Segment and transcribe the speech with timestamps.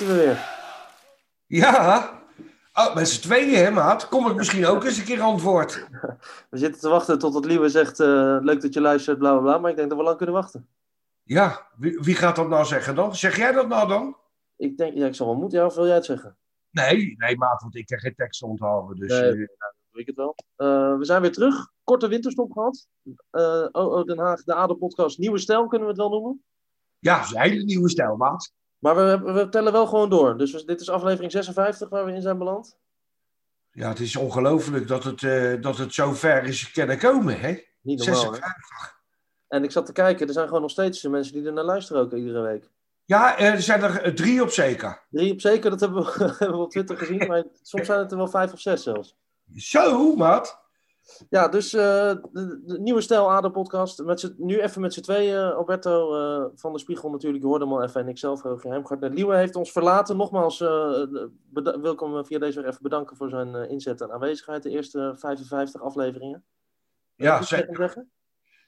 [0.00, 0.48] Zitten we weer.
[1.46, 2.22] Ja.
[2.74, 4.08] Oh, met z'n tweeën, hè, maat?
[4.08, 5.88] Kom ik misschien ook eens een keer antwoord.
[6.50, 9.58] We zitten te wachten totdat Liewe zegt, eh, leuk dat je luistert, bla bla bla.
[9.58, 10.68] Maar ik denk dat we lang kunnen wachten.
[11.22, 13.16] Ja, wie, wie gaat dat nou zeggen dan?
[13.16, 14.16] Zeg jij dat nou dan?
[14.56, 15.58] Ik denk, ja, ik zal wel moeten.
[15.58, 16.36] Ja, of wil jij het zeggen?
[16.70, 18.96] Nee, nee, maat, want ik heb geen tekst onthouden.
[18.96, 20.34] Dus, Nee, eh, nou, doe ik het wel.
[20.56, 21.68] Eh, we zijn weer terug.
[21.84, 22.86] Korte winterstop gehad.
[23.30, 25.18] Eh oh, Den Haag, de ADO-podcast.
[25.18, 26.44] Nieuwe stijl kunnen we het wel noemen.
[26.98, 28.52] ja, het is een hele nieuwe stijl, maat.
[28.80, 30.38] Maar we, we tellen wel gewoon door.
[30.38, 32.76] Dus we- dit is aflevering 56 waar we in zijn beland.
[33.72, 37.62] Ja, het is ongelooflijk dat het, eh, dat het zo ver is kunnen komen, hè?
[37.80, 38.22] Niet normaal, hè?
[38.22, 38.98] 56.
[39.48, 42.02] En ik zat te kijken, er zijn gewoon nog steeds mensen die er naar luisteren
[42.02, 42.70] ook iedere week.
[43.04, 45.02] Ja, er zijn er eh, drie op zeker.
[45.10, 47.26] Drie op zeker, dat hebben we, hebben we op Twitter gezien.
[47.26, 49.16] Maar soms zijn het er wel vijf of zes zelfs.
[49.56, 50.60] Zo, maat.
[51.28, 51.80] Ja, dus eh,
[52.32, 54.02] de, de nieuwe Stijl ADO podcast.
[54.04, 55.52] Met z'n- nu even met z'n tweeën.
[55.52, 58.00] Alberto eh, van de Spiegel natuurlijk, je hoorde hem al even.
[58.00, 59.10] En ik zelf, Roger Heimgartner.
[59.10, 60.16] Liewe heeft ons verlaten.
[60.16, 61.02] Nogmaals eh,
[61.50, 64.62] beda- wil ik hem via deze weg even bedanken voor zijn eh, inzet en aanwezigheid.
[64.62, 66.44] De eerste 55 afleveringen.
[67.14, 67.76] Ja, zeker.
[67.76, 68.10] zeggen?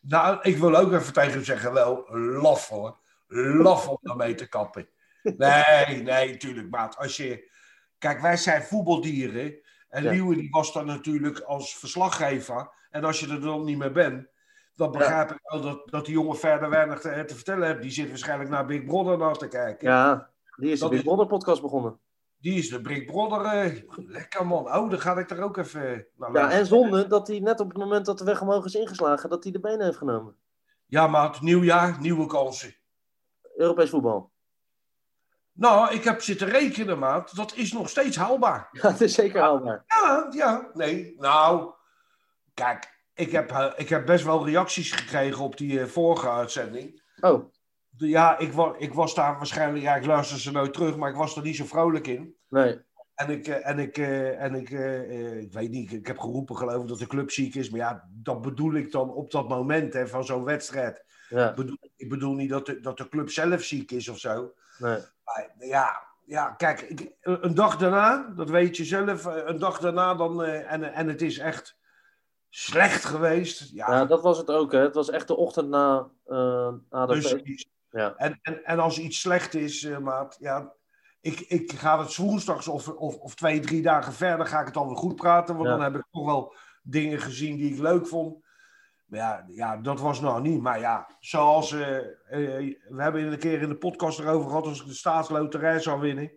[0.01, 2.05] Nou, ik wil ook even tegen hem zeggen, wel
[2.43, 2.99] laf hoor.
[3.63, 4.89] Laf om daarmee te kappen.
[5.37, 6.97] Nee, nee, tuurlijk, maat.
[6.97, 7.51] Als je...
[7.99, 9.55] Kijk, wij zijn voetbaldieren.
[9.93, 10.11] En Ja.
[10.11, 12.71] Liewe die was dan natuurlijk als verslaggever.
[12.91, 14.27] En als je er dan niet meer bent,
[14.75, 17.83] dan begrijp ik wel dat, dat die jongen verder weinig te, te vertellen heeft.
[17.83, 19.89] Die zit waarschijnlijk naar Big Brother naar te kijken.
[19.89, 21.99] Ja, die is de Big Brother podcast begonnen.
[22.39, 23.45] Die is de Big Brother.
[23.45, 24.65] eh, lekker man.
[24.65, 27.69] Oh, dan ga ik er ook even naar Ja, en zonde dat hij net op
[27.69, 30.37] het moment dat de weg omhoog is ingeslagen, dat hij de benen heeft genomen.
[30.87, 31.41] Ja, maat.
[31.41, 32.75] Nieuw jaar, nieuwe kansen.
[33.57, 34.32] Europees voetbal.
[35.53, 37.37] Nou, ik heb zitten rekenen, maat.
[37.37, 38.69] Dat is nog steeds haalbaar.
[38.83, 39.85] Ja, het is zeker haalbaar.
[39.87, 41.15] Ja, ja, nee.
[41.19, 41.73] Nou,
[42.55, 47.03] kijk, ik heb, eh, ik heb best wel reacties gekregen op die eh, vorige uitzending.
[47.21, 47.45] Oh,
[47.89, 51.11] De- Ja, ik, wa ik was daar waarschijnlijk, ja, ik luister ze nooit terug, maar
[51.11, 52.37] ik was er niet zo vrolijk in.
[52.49, 52.81] nee.
[53.15, 56.19] En ik, eh, en ik, eh, en ik, eh, eh, ik weet niet, ik heb
[56.19, 57.71] geroepen geloof ik dat de club ziek is.
[57.71, 61.05] Maar ja, dat bedoel ik dan op dat moment hè, van zo'n wedstrijd.
[61.29, 64.19] Ja, Ik bedoel, ik bedoel niet dat de, dat de club zelf ziek is of
[64.19, 64.53] zo.
[64.79, 64.99] nee.
[65.59, 70.15] Ja, ja kijk, ik, een dag daarna, dat weet je zelf, eh, een dag daarna
[70.15, 71.77] dan, eh, en, en het is echt
[72.49, 73.71] slecht geweest.
[73.73, 74.73] Ja, Ja, dat was het ook.
[74.73, 74.79] Hè.
[74.81, 77.07] Het was echt de ochtend na eh ADO.
[77.13, 77.71] precies.
[77.91, 78.15] Ja.
[78.17, 80.73] En, en, en als iets slecht is, eh, maat, ja,
[81.21, 84.77] ik, ik ga het woensdags of, of, of twee, drie dagen verder, ga ik het
[84.77, 85.55] alweer goed praten.
[85.57, 85.75] Want Ja.
[85.75, 88.42] dan heb ik toch wel dingen gezien die ik leuk vond.
[89.13, 90.61] Ja, ja dat was nou niet.
[90.61, 92.05] Maar ja, zoals, eh, eh,
[92.89, 96.33] we hebben een keer in de podcast erover gehad, als ik de staatsloterij zou winnen,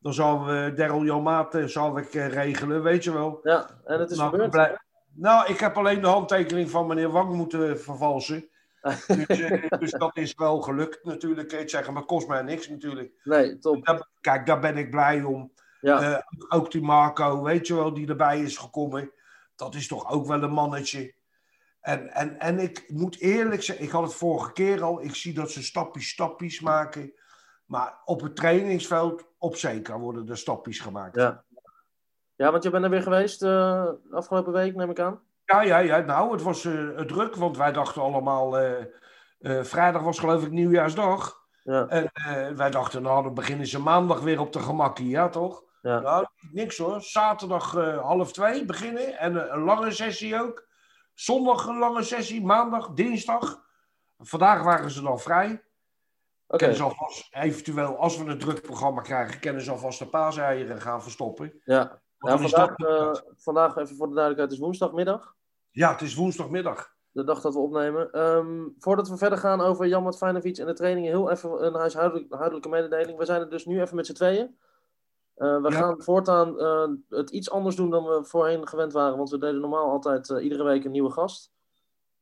[0.00, 3.40] dan zou we Daryl Jan Maat eh, zou ik regelen, weet je wel.
[3.42, 4.50] ja, en het is Nou, gebeurd.
[4.50, 4.78] blij-
[5.14, 8.46] nou, ik heb alleen de handtekening van meneer Wang moeten vervalsen.
[9.26, 11.52] Dus, dus dat is wel gelukt natuurlijk.
[11.52, 13.12] Ik zeggen, maar kost mij niks natuurlijk.
[13.24, 14.08] Nee, top.
[14.20, 15.52] Kijk, daar ben ik blij om.
[15.80, 19.12] Ja, ook die Marco, weet je wel, die erbij is gekomen.
[19.56, 21.14] Dat is toch ook wel een mannetje.
[21.82, 25.02] En, en, en ik moet eerlijk zeggen, ik had het vorige keer al.
[25.02, 27.12] Ik zie dat ze stapjes, stapjes maken.
[27.66, 31.16] Maar op het trainingsveld, op zeker, worden er stapjes gemaakt.
[31.16, 31.44] ja.
[32.36, 35.20] ja, want je bent er weer geweest eh, afgelopen week, neem ik aan.
[35.44, 35.98] Ja, ja, ja.
[35.98, 38.58] Nou, het was eh, druk, want wij dachten allemaal...
[38.58, 41.40] eh, vrijdag was geloof ik nieuwjaarsdag.
[41.62, 42.10] Ja, En
[42.56, 45.62] wij dachten, nou, dan beginnen ze maandag weer op de gemakkie, ja toch?
[45.82, 46.00] ja.
[46.00, 47.00] Nou, niks hoor.
[47.00, 49.18] Zaterdag half twee beginnen.
[49.18, 50.70] En een lange sessie ook.
[51.14, 52.42] Zondag een lange sessie.
[52.44, 53.64] Maandag, dinsdag.
[54.18, 55.50] Vandaag waren ze dan vrij.
[56.46, 60.06] Oké, Kennen ze alvast, eventueel, als we een druk programma krijgen, kunnen ze alvast de
[60.06, 61.60] paaseieren gaan verstoppen.
[61.64, 62.00] ja.
[62.18, 65.34] Vandaag, dat- eh, vandaag, even voor de duidelijkheid, is woensdagmiddag.
[65.70, 66.94] Ja, het is woensdagmiddag.
[67.10, 68.12] De dag dat we opnemen.
[68.12, 72.26] Ehm, voordat we verder gaan over Jan Matfijnovic en de trainingen, heel even een huishoudelijk-
[72.28, 73.18] huishoudelijke mededeling.
[73.18, 74.58] We zijn er dus nu even met z'n tweeën.
[75.42, 75.76] Eh, we Ja.
[75.76, 79.16] gaan voortaan eh, het iets anders doen dan we voorheen gewend waren.
[79.16, 81.52] Want we deden normaal altijd eh, iedere week een nieuwe gast.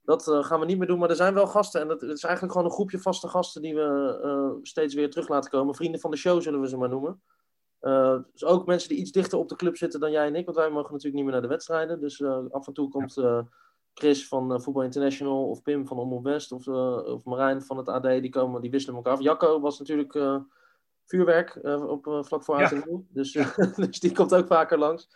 [0.03, 1.81] Dat gaan we niet meer doen, maar er zijn wel gasten.
[1.81, 5.29] En dat, het is eigenlijk gewoon een groepje vaste gasten die we steeds weer terug
[5.29, 5.75] laten komen.
[5.75, 7.23] Vrienden van de show zullen we ze maar noemen.
[8.33, 10.45] Dus ook mensen die iets dichter op de club zitten dan jij en ik.
[10.45, 12.01] Want wij mogen natuurlijk niet meer naar de wedstrijden.
[12.01, 13.23] Dus af en toe komt
[13.95, 16.69] Chris van Voetbal International of Pim van Omroep West of,
[17.07, 18.03] of Marijn van het AD.
[18.03, 19.21] Die, komen, die wisselen elkaar af.
[19.21, 20.13] Jacco was natuurlijk
[21.11, 22.63] vuurwerk eh, op, eh, vlak voor Ja.
[22.63, 23.05] oud en nieuw.
[23.09, 23.33] Dus,
[23.77, 25.09] dus die komt ook vaker langs.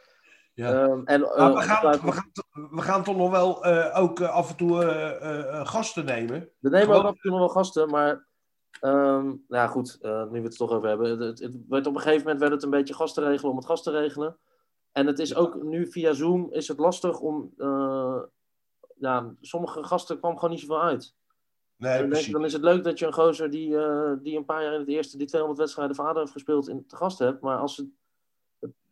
[0.55, 0.73] Ja.
[0.83, 2.31] Ehm, en, Maar eh, we, gaan, we, gaan,
[2.71, 6.05] we gaan toch nog wel eh, ook eh, af en toe eh, eh, eh, gasten
[6.05, 6.49] nemen.
[6.59, 8.27] We nemen ook af en toe nog wel gasten, maar
[8.81, 11.11] ehm, nou ja, goed, eh, nu we het er toch over hebben.
[11.11, 13.57] Het, het, het werd op een gegeven moment werd het een beetje gasten regelen om
[13.57, 14.39] het gas te regelen.
[14.93, 17.53] En het is ook nu via Zoom is het lastig om.
[17.57, 18.23] eh,
[18.97, 21.15] ja, sommige gasten kwam gewoon niet zoveel uit.
[21.85, 24.45] Nee, dan, denk, dan is het leuk dat je een gozer die, eh, die een
[24.45, 27.19] paar jaar in het eerste die 200 wedstrijden voor ADO heeft gespeeld in, te gast
[27.19, 27.41] hebt.
[27.41, 27.87] Maar als het,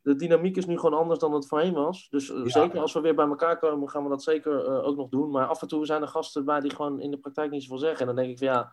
[0.03, 2.09] de dynamiek is nu gewoon anders dan het voorheen was.
[2.11, 2.49] Dus eh, Ja.
[2.49, 5.31] zeker als we weer bij elkaar komen, gaan we dat zeker eh, ook nog doen.
[5.31, 7.79] Maar af en toe zijn er gasten bij die gewoon in de praktijk niet zoveel
[7.79, 8.01] zeggen.
[8.01, 8.73] En dan denk ik van ja,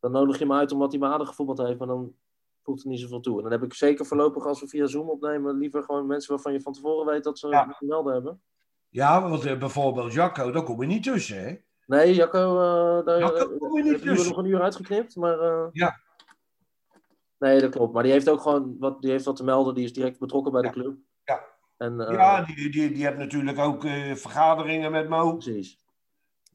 [0.00, 1.78] dan nodig je me uit omdat hij bij ADO gevoetbald heeft.
[1.78, 2.14] Maar dan
[2.62, 3.36] voegt er niet zoveel toe.
[3.36, 6.52] En dan heb ik zeker voorlopig als we via Zoom opnemen, liever gewoon mensen waarvan
[6.52, 7.66] je van tevoren weet dat ze Ja.
[7.68, 8.40] het melden hebben.
[8.88, 11.56] Ja, want bijvoorbeeld Jacco, daar kom je niet tussen, hè?
[11.86, 14.28] Nee, Jacco, eh daar Jacco eh, niet hebben we tussen.
[14.28, 15.38] nog een uur uitgeknipt, maar...
[15.40, 16.00] eh, Ja.
[17.38, 17.92] Nee, dat klopt.
[17.92, 19.74] Maar die heeft ook gewoon wat, die heeft wat te melden.
[19.74, 20.96] Die is direct betrokken bij de club.
[21.24, 21.44] Ja.
[21.76, 23.82] En, ja, die, die, die hebt natuurlijk ook
[24.14, 25.32] vergaderingen met Mo.
[25.32, 25.78] Precies.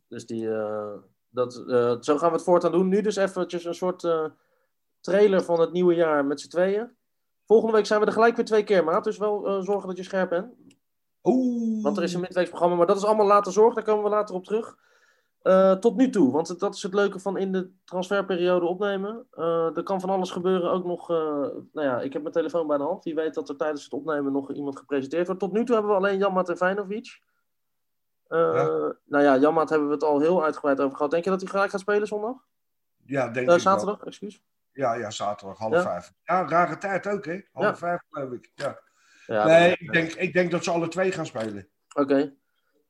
[0.07, 0.47] Dus die,
[1.29, 1.53] dat,
[2.01, 2.87] zo gaan we het voortaan doen.
[2.87, 4.07] Nu dus eventjes een soort
[4.99, 6.95] trailer van het nieuwe jaar met z'n tweeën.
[7.45, 9.03] Volgende week zijn we er gelijk weer twee keer, maat.
[9.03, 10.53] Dus wel zorgen dat je scherp bent.
[11.23, 11.83] Oeh.
[11.83, 13.73] Want er is een midweeksprogramma, maar dat is allemaal later zorg.
[13.73, 14.75] Daar komen we later op terug.
[15.41, 19.27] Eh, tot nu toe, want dat is het leuke van in de transferperiode opnemen.
[19.31, 20.71] Eh, er kan van alles gebeuren.
[20.71, 21.17] Ook nog, eh,
[21.71, 23.03] nou ja, ik heb mijn telefoon bij de hand.
[23.03, 25.41] Wie weet dat er tijdens het opnemen nog iemand gepresenteerd wordt.
[25.41, 27.21] Tot nu toe hebben we alleen Janmaat en.
[28.27, 28.93] Eh, Ja.
[29.05, 31.11] Nou ja, Janmaat hebben we het al heel uitgebreid over gehad.
[31.11, 32.35] Denk je dat hij gelijk gaat spelen zondag?
[33.05, 33.59] Ja, denk ik wel.
[33.59, 34.43] zaterdag, excuus.
[34.71, 35.81] Ja, ja, zaterdag, half Ja.
[35.81, 36.13] vijf.
[36.23, 37.39] Ja, rare tijd ook, hè?
[37.51, 37.75] Half Ja.
[37.75, 38.51] vijf, geloof ik.
[38.55, 38.79] Ja.
[39.45, 41.67] Nee, ik denk, ik denk dat ze alle twee gaan spelen.
[41.95, 42.33] Oké.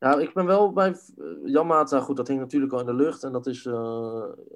[0.02, 2.94] Ja, ik ben wel bij uh, Janmaat, nou goed, dat hing natuurlijk al in de
[2.94, 3.22] lucht.
[3.22, 3.72] En dat is eh,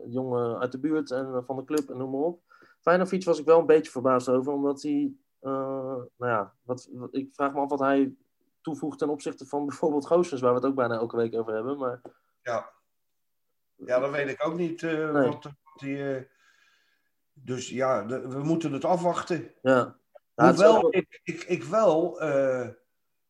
[0.02, 2.40] een jongen uit de buurt en eh, van de club en noem maar op.
[2.80, 5.50] Feyenoord was ik wel een beetje verbaasd over, omdat hij, eh,
[6.16, 8.14] nou ja, wat, wat- ik vraag me af wat hij
[8.60, 11.78] toevoegt ten opzichte van bijvoorbeeld Goossens, waar we het ook bijna elke week over hebben.
[11.78, 12.00] Maar
[12.42, 12.70] Ja.
[13.74, 14.82] Ja, dat weet ik ook niet.
[14.82, 15.28] eh, Nee.
[15.28, 16.22] wat, wat die, eh,
[17.32, 19.52] dus ja, de- we moeten het afwachten.
[19.62, 19.96] ja.
[20.34, 22.20] Hoewel ook- ik, ik, ik wel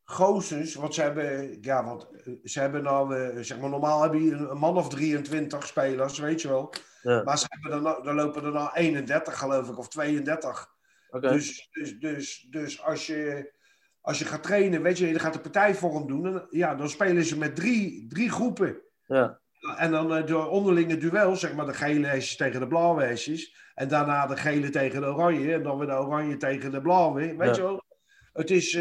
[0.08, 3.14] Goossens, want ze hebben, ja, want eh, ze hebben nou,
[3.44, 6.72] zeg maar, normaal heb je een man of 23 spelers, weet je wel.
[7.02, 10.68] ja, Maar ze hebben er, nou- er lopen er nou 31, geloof ik, of 32.
[11.10, 11.28] oké.
[11.28, 13.52] Dus, dus, dus, dus als, je,
[14.00, 17.24] als je gaat trainen, weet je, je gaat de partijvorm doen, dan, ja, dan spelen
[17.24, 18.76] ze met drie, drie groepen.
[19.06, 19.40] Ja,
[19.76, 23.54] En dan eh, door onderlinge duel, zeg maar de gele hesjes tegen de blauwe hesjes.
[23.74, 25.52] En daarna de gele tegen de oranje.
[25.52, 27.20] En dan weer de oranje tegen de blauwe.
[27.36, 27.54] Weet Ja.
[27.54, 27.84] je wel?
[28.32, 28.78] Het is...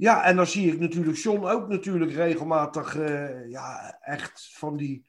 [0.00, 2.96] ja, en dan zie ik natuurlijk John ook natuurlijk regelmatig...
[2.96, 5.06] eh, ja, echt van die...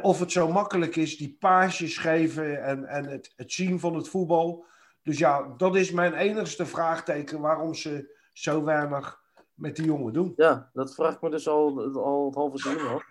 [0.00, 4.08] Of het zo makkelijk is, die paasjes geven en, en het, het zien van het
[4.08, 4.64] voetbal.
[5.02, 9.20] Dus ja, dat is mijn enigste vraagteken waarom ze zo weinig
[9.54, 10.32] met die jongen doen.
[10.36, 13.04] ja, dat vraag ik me dus al, al het halve seizoen af.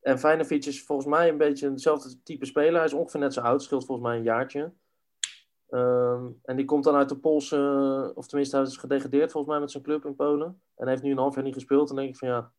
[0.00, 2.74] En Feyenoord is volgens mij een beetje hetzelfde type speler.
[2.74, 4.72] Hij is ongeveer net zo oud, scheelt volgens mij een jaartje.
[5.68, 9.60] Ehm, en die komt dan uit de Poolse, of tenminste hij is gedegradeerd volgens mij
[9.62, 10.62] met zijn club in Polen.
[10.76, 11.88] En heeft nu een half jaar niet gespeeld.
[11.88, 12.52] Dan denk ik van ja,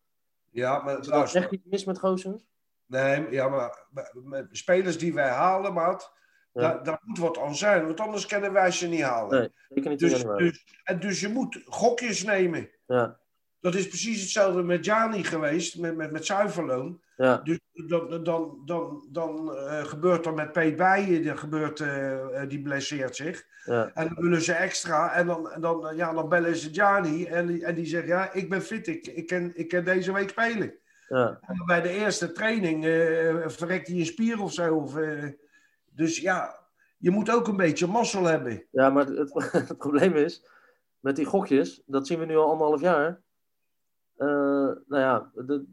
[0.50, 1.42] Ja, maar is er luister.
[1.42, 2.44] echt iets mis met Goossens?
[2.86, 3.86] Nee, ja, maar
[4.24, 6.12] met- spelers die wij halen, maat,
[6.52, 6.60] Ja.
[6.60, 7.86] daar, daar moet wat aan zijn.
[7.86, 9.38] Want anders kunnen wij ze niet halen.
[9.68, 12.70] Nee, niet dus, dus, en dus je moet gokjes nemen.
[12.86, 13.18] Ja,
[13.60, 17.00] Dat is precies hetzelfde met Jani geweest, met, met, met zuiverloon.
[17.16, 22.42] ja, Dus dan, dan, dan, dan eh, gebeurt er met Peet Bijen, dan gebeurt, eh,
[22.42, 23.44] eh, die blesseert zich.
[23.64, 25.12] ja, En dan willen ze extra.
[25.12, 27.24] En dan, en dan, ja, dan bellen ze Jani.
[27.24, 30.12] En, die- en die zegt, ja, ik ben fit, ik, ik, kan, ik kan deze
[30.12, 30.74] week spelen.
[31.08, 31.38] ja.
[31.46, 34.74] En bij de eerste training eh, verrekt hij een spier of zo.
[34.74, 34.94] Of,
[35.94, 36.58] dus ja,
[36.96, 38.64] je moet ook een beetje mazzel hebben.
[38.70, 39.32] Ja, maar het,
[39.68, 40.44] het probleem is,
[41.00, 43.20] met die gokjes, dat zien we nu al anderhalf jaar.
[44.20, 44.26] Eh,
[44.86, 45.30] nou ja,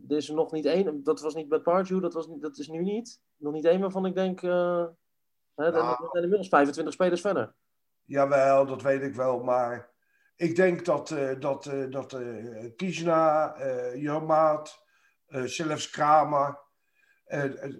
[0.08, 2.58] er is er nog niet één, dat was niet met Pardew, dat, was niet, dat
[2.58, 3.22] is nu niet.
[3.38, 4.86] Nog niet één waarvan ik denk, eh
[5.56, 5.89] hè, er- Nou.
[5.89, 7.54] er zijn inmiddels 25 spelers verder.
[8.04, 9.44] Jawel, dat weet ik wel.
[9.44, 9.92] Maar
[10.36, 12.18] ik denk dat, eh dat, dat
[12.75, 13.56] Kizna,
[13.96, 14.84] Jomaat,
[15.27, 16.60] zelfs Kramer,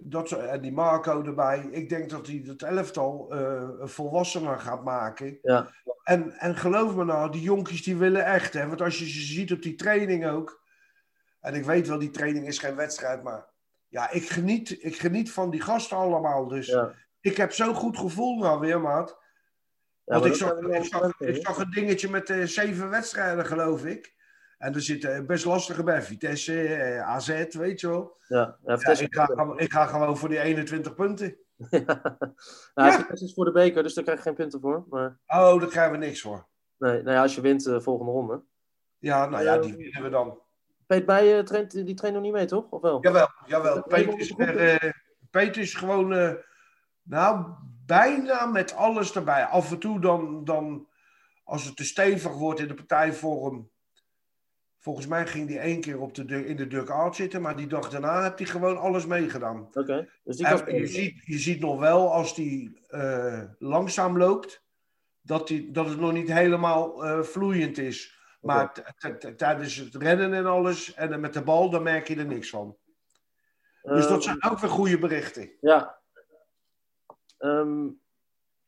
[0.00, 1.68] dat, en die Marco erbij.
[1.70, 5.38] Ik denk dat hij het elftal eh volwassener gaat maken.
[5.42, 5.70] Ja,
[6.02, 8.52] En, en geloof me nou, die jonkies die willen echt.
[8.52, 8.66] Hè?
[8.66, 10.62] Want als je ze ziet op die training ook.
[11.40, 13.22] En ik weet wel, die training is geen wedstrijd.
[13.22, 13.46] Maar
[13.88, 16.48] ja, ik geniet, ik geniet van die gasten allemaal.
[16.48, 16.94] Dus ja.
[17.20, 19.18] ik heb zo'n goed gevoel nou weer, maat.
[20.04, 20.58] Ja, Want ik zag,
[21.18, 24.16] ik, zag een dingetje met eh, zeven wedstrijden, geloof ik.
[24.58, 26.02] En er zitten best lastige bij.
[26.02, 28.16] Vitesse, eh, AZ, weet je wel.
[28.28, 31.36] Ja, ja, Ja, ik, ga, gewoon- ik ga gewoon voor die 21 punten.
[31.70, 32.18] ja.
[32.74, 34.84] Nou, Vitesse is voor de beker, dus daar krijg je geen punten voor.
[34.88, 36.46] Maar Oh, daar krijgen we niks voor.
[36.78, 38.42] nee, nou ja, als je wint de volgende ronde.
[38.98, 40.38] Ja, nou ja, Eh, die winnen we dan.
[40.86, 42.70] Peet Bijen traint, die traint nog niet mee, toch?
[42.70, 42.98] Of wel?
[43.00, 43.82] Jawel, jawel.
[43.88, 44.90] Helemaal is, er, eh,
[45.30, 46.32] Peter is gewoon, eh,
[47.02, 47.46] nou,
[47.86, 49.44] bijna met alles erbij.
[49.44, 50.88] Af en toe dan, dan,
[51.44, 53.70] als het te stevig wordt in de partijvorm,
[54.78, 57.90] Volgens mij ging hij één keer op de, in de dugout zitten, maar die dag
[57.90, 59.68] daarna heeft hij gewoon alles meegedaan.
[59.72, 64.62] Oké, dus die kan je, ziet, je ziet nog wel als hij eh, langzaam loopt,
[65.20, 68.16] dat, die, dat het nog niet helemaal eh, vloeiend is.
[68.40, 68.94] Maar
[69.36, 72.50] tijdens het rennen en alles, en dan met de bal, dan merk je er niks
[72.50, 72.76] van.
[73.82, 75.50] Dus dat Ehm, zijn ook weer goede berichten.
[75.60, 76.00] Ja.
[77.38, 77.88] Ehm,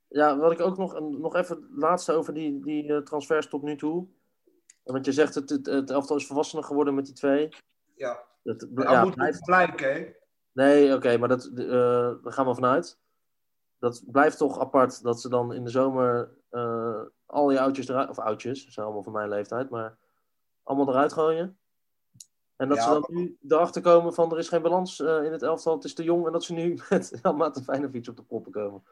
[0.08, 3.62] ja, wat ik ook nog, nog even het laatste over die, die eh, transfers tot
[3.62, 4.08] nu toe.
[4.82, 7.48] Want je zegt het, het, het elftal is volwassener geworden met die twee.
[7.94, 10.12] Ja, Dat, ja, moet blijft- blijken, hè?
[10.52, 11.68] Nee, oké, maar dat, eh,
[12.22, 12.98] daar gaan we vanuit.
[13.78, 18.08] Dat blijft toch apart dat ze dan in de zomer eh, al die oudjes eruit,
[18.08, 19.96] of oudjes, ze zijn allemaal van mijn leeftijd, maar
[20.62, 21.58] allemaal eruit gooien.
[22.56, 22.82] En dat Ja.
[22.84, 25.84] ze dan nu erachter komen van er is geen balans eh, in het elftal, het
[25.84, 28.82] is te jong en dat ze nu met Jan en Feyenoord op de proppen komen.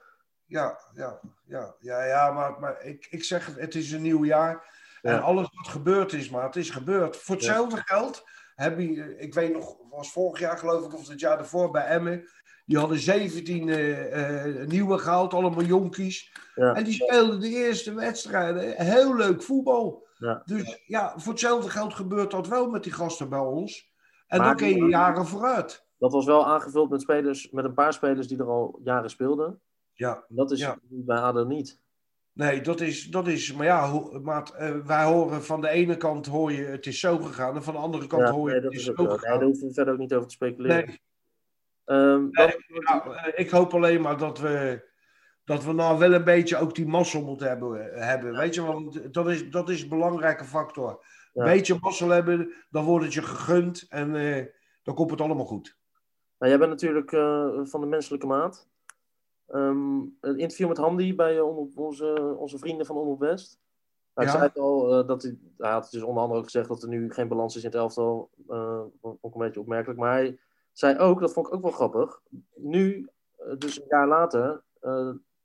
[0.45, 4.25] Ja, ja, ja, ja, ja maar, maar ik, ik zeg het, het is een nieuw
[4.25, 4.77] jaar.
[5.03, 5.11] Ja.
[5.13, 7.17] En alles wat gebeurd is, maar het is gebeurd.
[7.17, 8.25] Voor hetzelfde geld
[8.55, 11.85] heb je, ik weet nog, was vorig jaar geloof ik, of het jaar daarvoor bij
[11.85, 12.29] Emmen.
[12.67, 16.33] Die hadden 17 eh, eh, nieuwe gehaald, allemaal jonkies.
[16.55, 16.75] Ja.
[16.75, 18.85] En die speelden de eerste wedstrijden.
[18.85, 20.07] Heel leuk voetbal.
[20.45, 23.93] Dus ja, voor hetzelfde geld gebeurt dat wel met die gasten bij ons.
[24.27, 25.87] En Maar- dan kun je jaren vooruit.
[25.99, 29.61] Dat was wel aangevuld met, spelers, met een paar spelers die er al jaren speelden.
[29.93, 30.79] Ja, Dat is Ja.
[30.89, 31.81] bij ADO niet.
[32.39, 33.93] Nee, dat is, dat is maar ja,
[34.57, 37.55] eh, wij horen van de ene kant hoor je het is zo gegaan.
[37.57, 39.03] En van de andere kant Ja, hoor je nee, het dat is is zo.
[39.03, 39.39] Nee, gegaan.
[39.39, 40.87] daar hoeven we verder ook niet over te speculeren.
[40.87, 41.01] Nee,
[41.85, 44.85] Ehm, Nee, nou, eh, ik hoop alleen maar dat we,
[45.45, 47.93] dat we nou wel een beetje ook die mazzel moeten hebben.
[47.93, 48.37] eh, hebben.
[48.37, 51.05] Weet je, want dat is, dat is een belangrijke factor.
[51.33, 51.45] Ja.
[51.45, 54.13] Een beetje mazzel hebben, dan wordt het je gegund en
[54.83, 55.77] dan komt het allemaal goed.
[56.39, 57.11] Nou, jij bent natuurlijk
[57.71, 58.69] van de menselijke maat.
[59.49, 63.59] Ehm, een interview met Handy bij eh, onze, onze vrienden van Omroep West.
[64.15, 64.31] Hij Ja.
[64.33, 67.13] zei al, eh, dat hij, hij had dus onder andere ook gezegd dat er nu
[67.13, 68.31] geen balans is in het elftal.
[68.49, 70.01] eh vond ik een beetje opmerkelijk.
[70.01, 70.39] Maar hij
[70.73, 72.21] zei ook, dat vond ik ook wel grappig.
[72.55, 73.09] Nu,
[73.59, 74.63] dus een jaar later,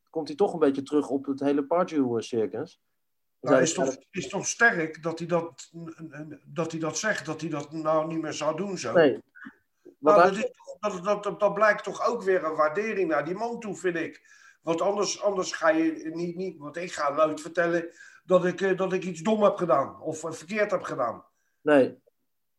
[0.09, 2.79] komt hij toch een beetje terug op het hele Pardew-circus.
[3.41, 5.71] Nou, is, toch, is toch sterk dat hij dat,
[6.45, 8.93] dat hij dat zegt, dat hij dat nou niet meer zou doen zo.
[8.93, 9.21] Nee.
[9.99, 10.51] Wat Nou, dat, is,
[10.91, 13.95] dat, dat, dat, dat blijkt toch ook weer een waardering naar die man toe, vind
[13.95, 14.21] ik.
[14.61, 16.57] Want anders, anders ga je niet, niet...
[16.57, 17.89] Want ik ga nooit vertellen
[18.23, 20.01] dat ik, eh, dat ik iets dom heb gedaan.
[20.01, 21.25] Of eh, verkeerd heb gedaan.
[21.61, 22.01] nee.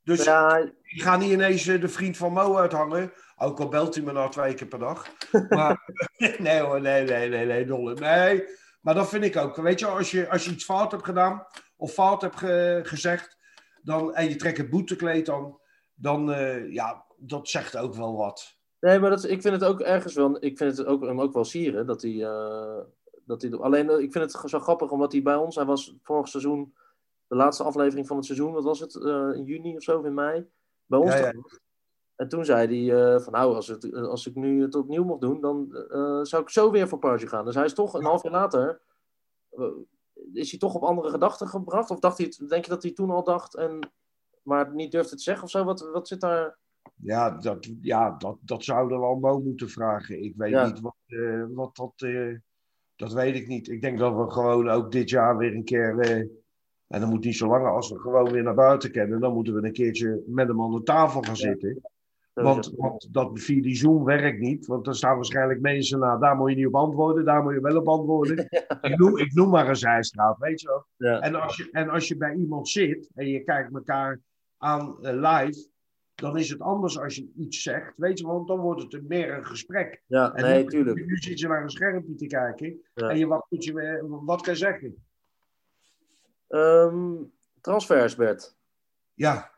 [0.02, 3.12] Dus Ja, ik ga niet ineens eh, de vriend van Mo uithangen.
[3.36, 5.06] Ook al belt hij me nou twee keer per dag.
[5.48, 5.92] Maar
[6.38, 7.94] nee hoor, nee, nee, nee, nee, dolle.
[7.94, 8.44] Nee,
[8.80, 9.56] maar dat vind ik ook.
[9.56, 11.46] Weet je, als je, als je iets fout hebt gedaan...
[11.76, 13.36] Of fout hebt ge- gezegd...
[13.82, 15.60] Dan, en je trekt het boetekleed dan...
[15.94, 18.56] Dan, eh, ja, dat zegt ook wel wat.
[18.80, 20.36] Nee, maar dat, ik vind het ook ergens wel.
[20.44, 22.24] Ik vind het ook, hem ook wel sieren dat hij.
[22.24, 22.80] eh,
[23.26, 25.54] dat hij alleen, eh, ik vind het zo grappig omdat hij bij ons.
[25.56, 26.74] Hij was vorig seizoen.
[27.26, 28.52] De laatste aflevering van het seizoen.
[28.52, 28.96] Wat was het?
[28.96, 30.50] eh, in juni of zo, of in mei.
[30.86, 31.12] Bij ons.
[31.12, 31.32] Ja, ja.
[32.16, 35.40] En toen zei hij: van nou, als, het, als ik nu het opnieuw mocht doen.
[35.40, 35.68] dan
[36.26, 37.44] zou ik zo weer voor Pardew gaan.
[37.44, 38.80] Dus hij is toch een half jaar later.
[40.32, 41.90] is hij toch op andere gedachten gebracht?
[41.90, 43.54] Of dacht hij denk je dat hij toen al dacht.
[43.54, 43.92] En,
[44.42, 45.64] maar niet durfde te zeggen of zo?
[45.64, 46.58] Wat, wat zit daar.
[46.94, 50.24] Ja, dat, ja dat, dat zouden we al Mo moeten vragen.
[50.24, 50.66] Ik weet Ja.
[50.66, 51.92] niet wat, eh, wat dat...
[51.96, 52.34] eh,
[52.96, 53.68] dat weet ik niet.
[53.68, 55.98] Ik denk dat we gewoon ook dit jaar weer een keer...
[55.98, 56.16] eh,
[56.86, 59.20] en dat moet niet zo lang als we gewoon weer naar buiten kennen.
[59.20, 61.80] Dan moeten we een keertje met hem aan de tafel gaan zitten.
[62.32, 64.66] Want, want dat via die Zoom werkt niet.
[64.66, 67.60] Want er staan waarschijnlijk mensen, nou, daar moet je niet op antwoorden, daar moet je
[67.60, 68.48] wel op antwoorden.
[68.80, 70.86] ik, noem, ik noem maar een zijstraat, weet je wel.
[70.96, 71.20] Ja.
[71.20, 74.20] En als je, en als je bij iemand zit en je kijkt elkaar
[74.58, 75.68] aan live,
[76.14, 79.34] dan is het anders als je iets zegt, weet je, want dan wordt het meer
[79.34, 80.02] een gesprek.
[80.06, 81.06] Ja, En nee, nu, tuurlijk.
[81.06, 83.08] Nu zit je naar een schermpje te kijken Ja.
[83.08, 85.04] en je, wat, moet je, weer- wat kan je zeggen?
[86.48, 87.12] Ehm,
[87.60, 88.56] transfers, Bert.
[89.14, 89.52] Ja,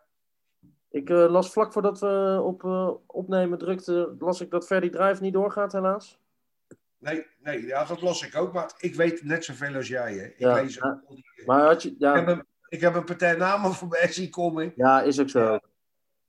[0.91, 5.23] Ik eh, las vlak voordat we op eh, opnemen drukten, las ik dat Verdi Drive
[5.23, 6.19] niet doorgaat, helaas.
[6.99, 10.15] nee, nee ja, dat los ik ook, maar ik weet net zoveel als jij.
[10.15, 10.25] Hè.
[10.25, 11.03] Ik Ja, lees ja.
[11.07, 14.13] al die- Maar had je, ik, ja, heb een, ik heb een partij namen voorbij
[14.13, 14.73] zien komen.
[14.77, 15.59] ja, is ook zo.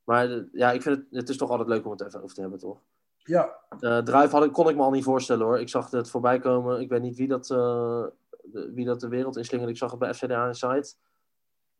[0.08, 2.36] Maar eh, ja, ik vind het, het is toch altijd leuk om het even over
[2.36, 2.82] te hebben, toch?
[3.18, 5.60] Ja, Eh Drive had, ik- kon ik me al niet voorstellen hoor.
[5.60, 6.80] Ik zag het voorbij komen.
[6.82, 8.06] Ik weet niet wie dat, eh,
[8.42, 9.72] de, wie dat de wereld inslingerde.
[9.72, 10.98] Ik zag het bij FCDH Insight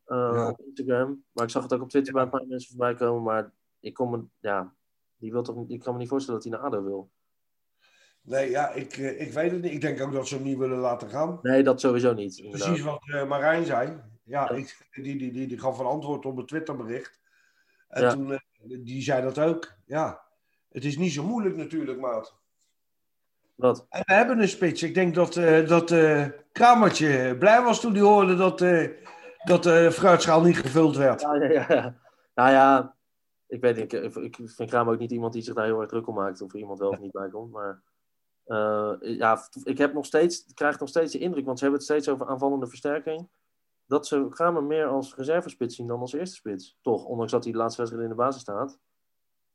[0.06, 0.48] Ja.
[0.48, 1.24] op Instagram.
[1.32, 3.22] Maar ik zag het ook op Twitter bij een paar mensen voorbij komen.
[3.22, 4.74] Maar ik kon me, ja,
[5.16, 7.10] die wil toch, ik kan me niet voorstellen dat hij naar ADO wil.
[8.20, 9.72] nee, ja, ik, ik weet het niet.
[9.72, 11.38] Ik denk ook dat ze hem niet willen laten gaan.
[11.42, 12.36] Nee, dat sowieso niet.
[12.38, 12.68] inderdaad.
[12.68, 13.86] Precies wat Marijn zei.
[14.24, 14.50] Ja, Ja.
[14.50, 17.17] ik, die, die, die, die gaf een antwoord op een Twitterbericht.
[17.88, 18.10] En Ja.
[18.12, 18.38] toen, eh,
[18.80, 19.72] die zei dat ook.
[19.84, 20.20] Ja,
[20.68, 22.36] het is niet zo moeilijk natuurlijk, maat.
[23.54, 23.86] Wat?
[23.88, 24.82] En we hebben een spits.
[24.82, 28.58] Ik denk dat, eh dat eh Kramertje blij was toen hij hoorde dat,
[29.44, 31.20] dat de fruitschaal niet gevuld werd.
[31.20, 31.94] Ja, ja, ja.
[32.34, 32.94] Nou ja,
[33.46, 33.92] ik weet niet.
[33.92, 36.40] Ik, ik vind Kramer ook niet iemand die zich daar heel erg druk om maakt.
[36.40, 37.52] Of er iemand wel of niet bij komt.
[37.52, 37.80] Maar
[38.46, 41.82] uh, ja, ik heb nog steeds, ik krijg nog steeds de indruk, want ze hebben
[41.82, 43.28] het steeds over aanvallende versterking.
[43.88, 46.78] Dat ze Kramer meer als reservespits zien dan als eerste spits.
[46.82, 48.78] Toch, ondanks dat hij de laatste wedstrijd in de basis staat.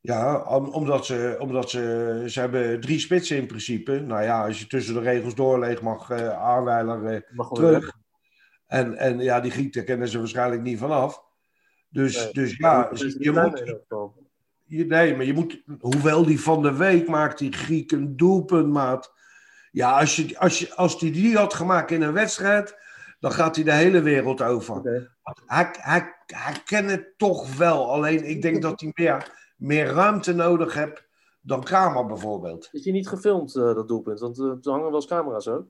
[0.00, 4.00] Ja, omdat ze, omdat ze, ze hebben drie spitsen in principe.
[4.00, 7.92] Nou ja, als je tussen de regels doorleegt mag uh, Arweiler uh, terug.
[8.66, 11.22] En, en ja, die Griek, daar kennen ze waarschijnlijk niet vanaf.
[11.88, 13.76] Dus, nee, dus ja, je moet...
[14.64, 15.62] Je, nee, maar je moet...
[15.80, 19.12] Hoewel die van de week maakt die Griek een doelpunt, maat.
[19.70, 22.76] Ja, als, je, als, je, als die die had gemaakt in een wedstrijd,
[23.24, 24.76] dan gaat hij de hele wereld over.
[24.76, 25.08] Okay.
[25.46, 27.90] Hij, hij, hij kent het toch wel.
[27.90, 31.06] Alleen ik denk dat hij meer, meer ruimte nodig heeft
[31.40, 32.68] dan Kramer bijvoorbeeld.
[32.72, 34.20] Is hij niet gefilmd, uh, dat doelpunt?
[34.20, 35.66] Want uh, er hangen wel eens camera's ook.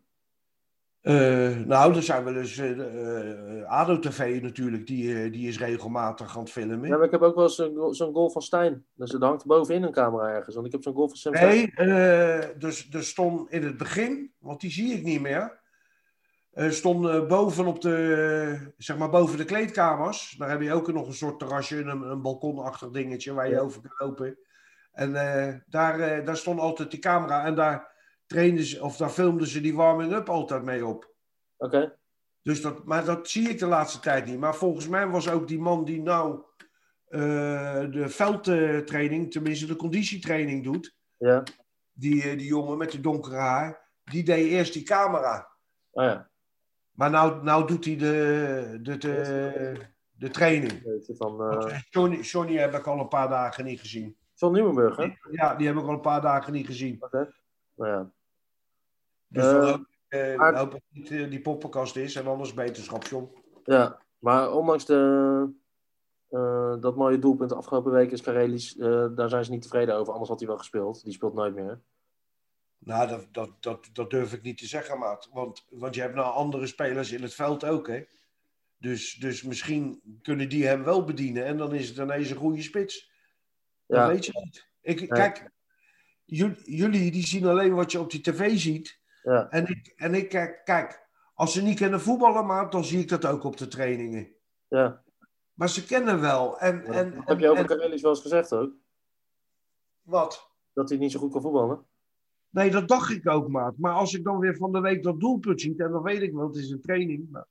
[1.03, 6.53] Uh, nou, er zijn wel eens uh, ADO-TV natuurlijk, die, die is regelmatig aan het
[6.53, 6.89] filmen.
[6.89, 8.85] Ja, maar ik heb ook wel zo'n zo goal van Stijn.
[8.95, 10.55] Dus er hangt bovenin een camera ergens.
[10.55, 11.73] Want ik heb zo'n goal van Sam Nee,
[12.59, 15.63] dus er stond in het begin, want die zie ik niet meer.
[16.55, 20.35] Er stond boven op de, zeg maar boven de kleedkamers.
[20.39, 23.81] Daar heb je ook nog een soort terrasje, een, een balkonachtig dingetje waar je over
[23.81, 24.39] kan lopen.
[24.93, 25.13] En
[25.67, 27.93] daar, daar stond altijd die camera en daar
[28.27, 31.15] trainden ze, of daar filmden ze die warming-up altijd mee op.
[31.57, 31.97] Oké.
[32.43, 34.39] Dus dat, maar dat zie ik de laatste tijd niet.
[34.39, 36.43] Maar volgens mij was ook die man die nou
[37.09, 37.21] uh,
[37.91, 40.97] de veldtraining, tenminste de conditietraining doet.
[41.17, 41.43] Ja.
[41.93, 45.49] Die, eh, die jongen met de donkere haar, die deed eerst die camera.
[45.91, 46.31] Oh ja.
[46.95, 49.73] Maar nou, nou doet hij de, de, de,
[50.11, 51.03] de training.
[51.07, 51.79] Van, uh...
[51.91, 54.17] Johnny, Johnny heb ik al een paar dagen niet gezien.
[54.35, 55.15] Van Nieuwenburg, hè?
[55.31, 56.97] Ja, die heb ik al een paar dagen niet gezien.
[57.01, 57.33] Oké.
[57.75, 58.11] Nou ja.
[59.27, 60.57] Dus dan uh, maar...
[60.57, 63.31] hoop ik niet uh, die poppenkast is en anders beterschap, John.
[63.65, 65.49] Ja, maar ondanks de,
[66.31, 68.75] uh, dat mooie doelpunt de afgelopen week is Karelis,
[69.15, 70.13] daar zijn ze niet tevreden over.
[70.13, 71.05] Anders had hij wel gespeeld.
[71.05, 71.81] Die speelt nooit meer.
[72.85, 75.29] Nou, dat, dat, dat, dat durf ik niet te zeggen, maat.
[75.33, 78.05] Want, want je hebt nou andere spelers in het veld ook, hè.
[78.79, 82.63] Dus, dus misschien kunnen die hem wel bedienen en dan is het ineens een goede
[82.63, 83.13] spits.
[83.87, 84.09] Dat ja.
[84.09, 84.69] weet je niet.
[84.81, 85.51] Ik, Kijk,
[86.65, 88.99] jullie die zien alleen wat je op die tv ziet.
[89.23, 89.49] Ja.
[89.51, 93.09] En, ik, en ik kijk, kijk, als ze niet kennen voetballen, maar dan zie ik
[93.09, 94.29] dat ook op de trainingen.
[94.69, 95.03] Ja.
[95.55, 96.59] Maar ze kennen wel.
[96.59, 96.93] En, ja.
[96.93, 98.73] en, heb je over Carillis wel eens gezegd ook?
[100.03, 100.51] Wat?
[100.73, 101.87] Dat hij niet zo goed kan voetballen?
[102.55, 103.75] Nee, dat dacht ik ook, maat.
[103.79, 106.33] Maar als ik dan weer van de week dat doelpunt zie, en dan weet ik
[106.33, 107.27] wel, het is een training.
[107.31, 107.47] Maar,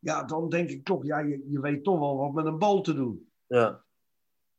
[0.00, 2.80] ja, dan denk ik toch, ja, je, je weet toch wel wat met een bal
[2.80, 3.28] te doen.
[3.46, 3.82] Ja.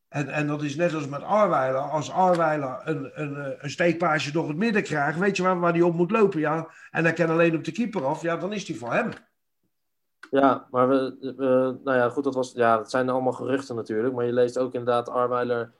[0.07, 1.81] En, en dat is net als met Arweiler.
[1.81, 5.81] Als Arweiler een, een, een steekpaasje door het midden krijgt, weet je waar, waar hij
[5.81, 6.69] op moet lopen, ja.
[6.91, 9.09] En hij kan alleen op de keeper af, ja, dan is die voor hem.
[10.31, 14.15] Ja, maar we, we, nou ja, goed, dat, was, ja, dat zijn allemaal geruchten natuurlijk.
[14.15, 15.71] Maar je leest ook inderdaad Arweiler,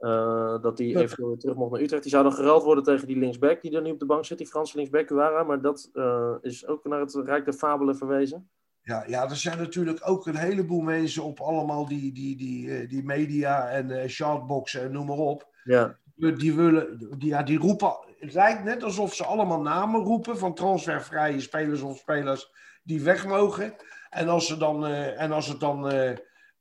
[0.00, 2.02] uh, dat eventueel weer terug mocht naar Utrecht.
[2.02, 4.38] Die zou dan geruild worden tegen die linksback die er nu op de bank zit,
[4.38, 5.42] die Franse linksback Cuara.
[5.42, 8.50] Maar dat uh, is ook naar het Rijk der Fabelen verwezen.
[8.82, 13.04] Ja, ja, er zijn natuurlijk ook een heleboel mensen op allemaal die, die, die, die
[13.04, 15.46] media en uh, shoutboxen en noem maar op.
[15.64, 15.98] Ja.
[16.14, 20.54] Die, willen, die, ja, die roepen, het lijkt net alsof ze allemaal namen roepen van
[20.54, 22.50] transfervrije spelers of spelers
[22.82, 23.74] die weg mogen.
[24.10, 25.92] En als, ze dan, en als het dan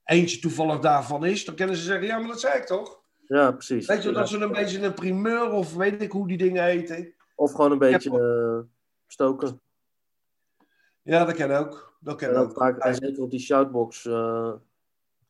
[0.03, 3.05] eentje toevallig daarvan is, dan kunnen ze zeggen, ja, maar dat zei ik toch?
[3.27, 3.87] Ja, precies.
[3.87, 7.13] Weet je, dat ze een beetje een primeur of weet ik hoe die dingen heten.
[7.35, 8.65] Of gewoon een beetje heb...
[9.07, 9.61] stoken.
[11.01, 11.95] Ja, dat kan ook.
[11.99, 12.51] Dat kan en ook.
[12.51, 14.53] Vaak, en zeker op die shoutbox uh,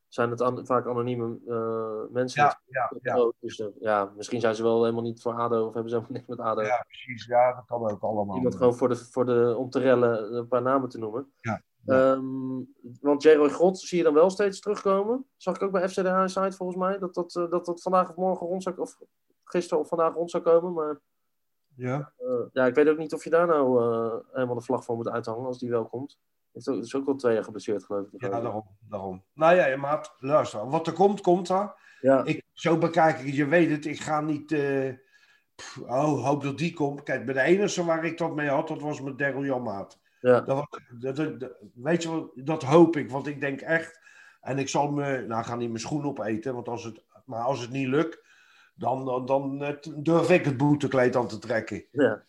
[0.07, 2.43] zijn het an vaak anonieme uh, mensen.
[2.43, 3.31] Ja, ja, ja.
[3.39, 6.17] Dus uh, ja, misschien zijn ze wel helemaal niet voor ADO of hebben ze helemaal
[6.17, 6.61] niks met ADO.
[6.61, 7.25] Ja, precies.
[7.25, 8.35] Ja, dat kan ook allemaal.
[8.35, 11.31] Iemand gewoon voor de, voor de, om te rellen een paar namen te noemen.
[11.37, 11.61] Ja.
[11.87, 12.11] Ja.
[12.11, 15.25] Um, want Jeroen Grot zie je dan wel steeds terugkomen.
[15.37, 16.97] Zag ik ook bij FC De site volgens mij.
[16.97, 18.97] Dat dat, dat dat vandaag of morgen rond zou of
[19.43, 20.73] gisteren of vandaag rond zou komen.
[20.73, 21.01] Maar
[21.75, 22.13] ja.
[22.19, 24.95] Uh, ja, ik weet ook niet of je daar nou uh, helemaal de vlag voor
[24.95, 26.19] moet uithangen als die wel komt.
[26.53, 28.21] Het is ook wel twee jaar geblesseerd, geloof ik.
[28.21, 28.63] Ja, daarom.
[28.79, 29.23] daarom.
[29.33, 30.69] Nou ja, maat, luister.
[30.69, 31.73] Wat er komt, komt er.
[32.01, 32.23] Ja.
[32.23, 34.51] Ik, zo bekijk ik, je weet het, ik ga niet...
[34.51, 34.93] Uh,
[35.55, 37.03] pff, oh, hoop dat die komt.
[37.03, 39.99] Kijk, bij de enige waar ik dat mee had, dat was met Daryl Janmaat.
[40.19, 40.41] Ja.
[40.41, 43.11] Dat, dat, dat, weet je wat, dat hoop ik.
[43.11, 43.99] Want ik denk echt...
[44.41, 45.25] En ik zal me...
[45.27, 47.05] Nou, ga niet mijn schoen opeten, want als het...
[47.25, 48.21] Maar als het niet lukt,
[48.75, 51.85] dan, dan, dan durf ik het boetekleed aan te trekken.
[51.91, 52.23] Ja.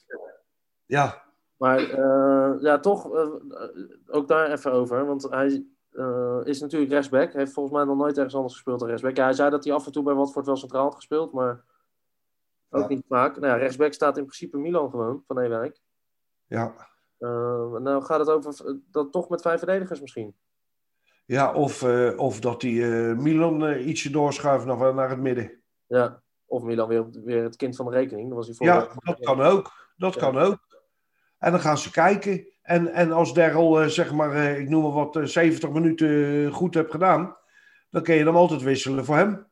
[0.86, 1.22] Ja.
[1.56, 3.34] Maar uh, ja, toch uh,
[4.06, 5.06] ook daar even over.
[5.06, 7.32] Want hij uh, is natuurlijk rechtsback.
[7.32, 9.16] Hij heeft volgens mij nog nooit ergens anders gespeeld dan rechtsback.
[9.16, 11.64] Ja, hij zei dat hij af en toe bij Watford wel centraal had gespeeld, maar
[12.70, 12.88] ook ja.
[12.88, 13.34] niet vaak.
[13.40, 15.80] Nou ja, rechtsback staat in principe Milan gewoon, van Ewijk.
[16.46, 16.74] Ja.
[17.18, 20.36] Nou gaat het over dat toch met vijf verdedigers misschien.
[21.26, 25.62] Ja, of, eh, of dat eh, Milan eh, ietsje doorschuift naar, naar het midden.
[25.86, 28.28] Ja, of Milan weer, weer het kind van de rekening.
[28.28, 29.72] Dan was hij voor Ja, dat kan ook.
[29.96, 30.20] Dat Ja.
[30.20, 30.58] kan ook.
[31.38, 32.46] En dan gaan ze kijken.
[32.62, 36.08] En, en als Daryl, eh, zeg maar, eh, ik noem maar wat, eh, 70 minuten
[36.46, 37.36] eh, goed hebt gedaan,
[37.90, 39.46] dan kun je hem altijd wisselen voor hem.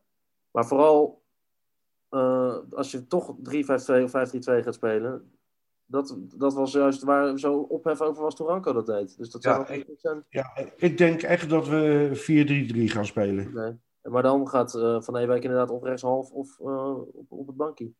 [0.50, 1.24] Maar vooral
[2.08, 5.35] eh, als je toch 3-5-2 of 5-3-2 gaat spelen.
[5.86, 9.16] Dat, dat was juist waar zo ophef over was toen Ranko dat deed.
[9.18, 10.24] Dus dat zou Ja, nog ik- zijn.
[10.28, 13.54] Ja, ik denk echt dat we 4-3-3 gaan spelen.
[13.54, 13.72] Nee.
[14.12, 17.90] Maar dan gaat eh, Van Ewijk inderdaad of rechtshalf of eh, op, op het bankje.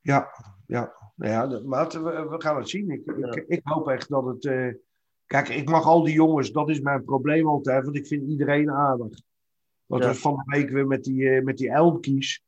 [0.00, 0.28] Ja,
[0.66, 0.92] ja.
[1.16, 2.90] Nou ja, maar we, we gaan het zien.
[2.90, 3.42] Ik, ik, Ja.
[3.46, 4.44] ik hoop echt dat het.
[4.44, 4.68] eh,
[5.26, 8.70] Kijk, ik mag al die jongens, dat is mijn probleem altijd, want ik vind iedereen
[8.70, 9.20] aardig.
[9.86, 10.08] Want Ja.
[10.08, 12.42] was van de week weer met die, met die Elmkies.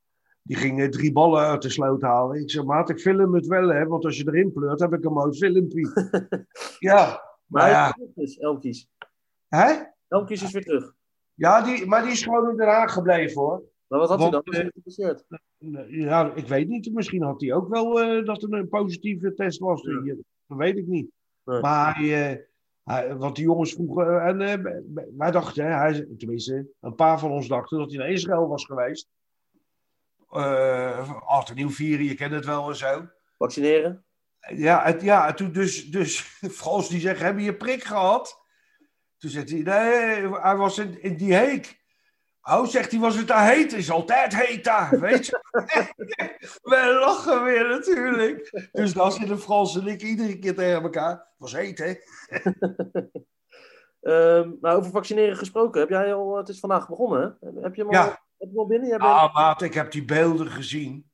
[0.47, 2.41] Die gingen drie ballen uit de sloot halen.
[2.41, 5.05] Ik zeg, maat, ik film het wel, hè, want als je erin pleurt, heb ik
[5.05, 5.89] een mooi filmpje.
[6.79, 7.97] ja, Maar hij ja.
[7.97, 8.87] is dus, Elmkies.
[9.47, 9.73] Hè?
[10.07, 10.93] Elmkies is weer terug.
[11.33, 13.63] Ja, die, maar die is gewoon in Den Haag gebleven, hoor.
[13.87, 14.41] Maar wat had hij dan?
[14.45, 15.25] Hij geïnteresseerd?
[15.87, 16.93] Ja, ik weet niet.
[16.93, 19.81] Misschien had hij ook wel eh, dat er een positieve test was.
[19.81, 20.15] Ja.
[20.47, 21.09] Dat weet ik niet.
[21.43, 21.61] Nee.
[21.61, 22.37] Maar hij, eh,
[22.83, 24.07] hij, wat die jongens vroegen.
[24.07, 27.99] eh, en eh, wij dachten, hè, hij, tenminste, een paar van ons dachten dat hij
[27.99, 29.07] naar Israël was geweest.
[30.31, 31.09] Uh,
[31.49, 33.07] en nieuw vieren, je kent het wel en zo.
[33.37, 34.05] Vaccineren?
[34.39, 36.19] Ja, het, ja toen dus, dus
[36.59, 38.43] Frans die zegt, hebben je prik gehad?
[39.17, 41.83] Toen zegt hij, nee, hij was in, in die heek.
[42.41, 43.73] Oh, zegt hij, was het daar heet?
[43.73, 45.39] Is altijd heet daar, weet je.
[46.61, 48.67] We lachen weer natuurlijk.
[48.71, 51.11] Dus dan zitten Frans en ik iedere keer tegen elkaar.
[51.11, 51.93] Het was heet, hè?
[54.05, 57.61] Ehm, maar over vaccineren gesproken, heb jij al, het is vandaag begonnen, hè?
[57.61, 58.24] Heb je hem al, Ja.
[58.37, 61.09] Jij bent- Ah, maat, ik heb die beelden gezien.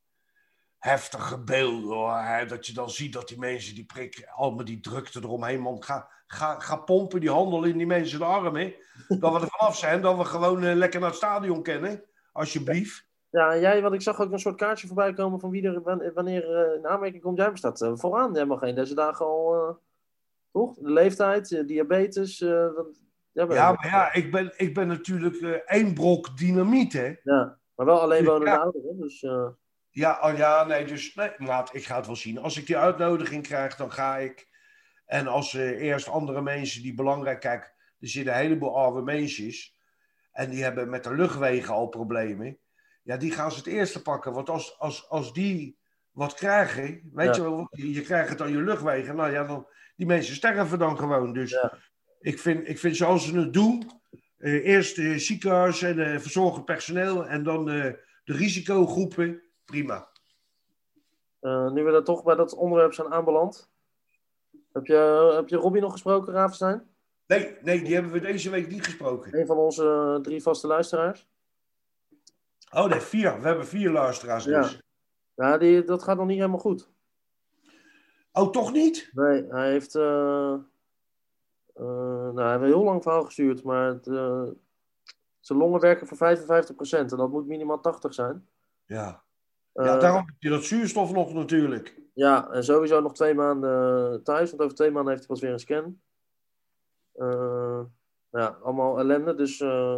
[0.78, 2.16] Heftige beelden, hoor.
[2.18, 2.46] Hè?
[2.46, 5.82] Dat je dan ziet dat die mensen die prik, al met die drukte eromheen, man.
[5.82, 8.74] Ga, ga, ga pompen die handel in die mensen de armen.
[9.08, 12.04] Dat we er vanaf zijn, dat we gewoon eh, lekker naar het stadion kennen.
[12.32, 13.06] Alsjeblieft.
[13.30, 15.82] Ja, en jij, want ik zag ook een soort kaartje voorbij komen van wie er
[15.82, 17.38] wan- wanneer eh, in aanmerking komt.
[17.38, 19.78] Jij staat eh, vooraan, mag geen deze dagen al,
[20.52, 20.74] toch?
[20.74, 22.44] De leeftijd, diabetes.
[23.32, 27.14] Ja, maar ja, ik ben, ik ben natuurlijk eh, één brok dynamiet, hè.
[27.22, 28.56] Ja, maar wel alleen wonende Ja.
[28.56, 29.22] ouderen, dus...
[29.22, 29.48] eh,
[29.90, 31.30] Ja, oh ja, nee, dus nee,
[31.72, 32.38] ik ga het wel zien.
[32.38, 34.48] Als ik die uitnodiging krijg, dan ga ik.
[35.06, 37.40] En als eh, eerst andere mensen die belangrijk...
[37.40, 39.52] Kijk, er zitten een heleboel oude mensen.
[40.32, 42.58] En die hebben met de luchtwegen al problemen.
[43.02, 44.32] Ja, die gaan ze het eerste pakken.
[44.32, 45.78] Want als, als, als die
[46.10, 47.10] wat krijgen...
[47.12, 47.42] Weet Ja.
[47.42, 49.16] je wel, je, je krijgt het aan je luchtwegen.
[49.16, 49.66] Nou ja, dan,
[49.96, 51.32] die mensen sterven dan gewoon.
[51.32, 51.72] Dus Ja.
[52.22, 53.90] Ik, vind, ik vind zoals ze het doen...
[54.38, 57.26] eh, eerst de ziekenhuis en de verzorgend personeel...
[57.26, 57.92] en dan eh,
[58.24, 59.42] de risicogroepen.
[59.64, 60.08] Prima.
[61.40, 63.70] eh, nu we daar toch bij dat onderwerp zijn aanbeland.
[64.72, 66.90] Heb je, heb je Robbie nog gesproken, Ravenstein?
[67.26, 69.38] Nee, nee, die hebben we deze week niet gesproken.
[69.40, 71.28] Een van onze eh, drie vaste luisteraars.
[72.70, 73.40] Oh nee, vier.
[73.40, 74.60] We hebben vier luisteraars Ja.
[74.60, 74.80] dus.
[75.34, 76.90] Ja, die, dat gaat nog niet helemaal goed.
[78.32, 79.10] Oh, toch niet?
[79.12, 79.94] Nee, hij heeft.
[81.82, 84.42] Eh, eh, nou, hij heeft een heel lang verhaal gestuurd, maar het, eh,
[85.40, 88.48] zijn longen werken voor 55% en dat moet minimaal 80 zijn.
[88.86, 89.22] Ja.
[89.72, 92.00] Eh, ja, daarom heb je dat zuurstof nog natuurlijk.
[92.14, 95.52] ja, en sowieso nog twee maanden thuis, want over twee maanden heeft hij pas weer
[95.52, 96.00] een scan.
[97.12, 97.80] Eh,
[98.30, 99.96] ja, allemaal ellende, dus eh,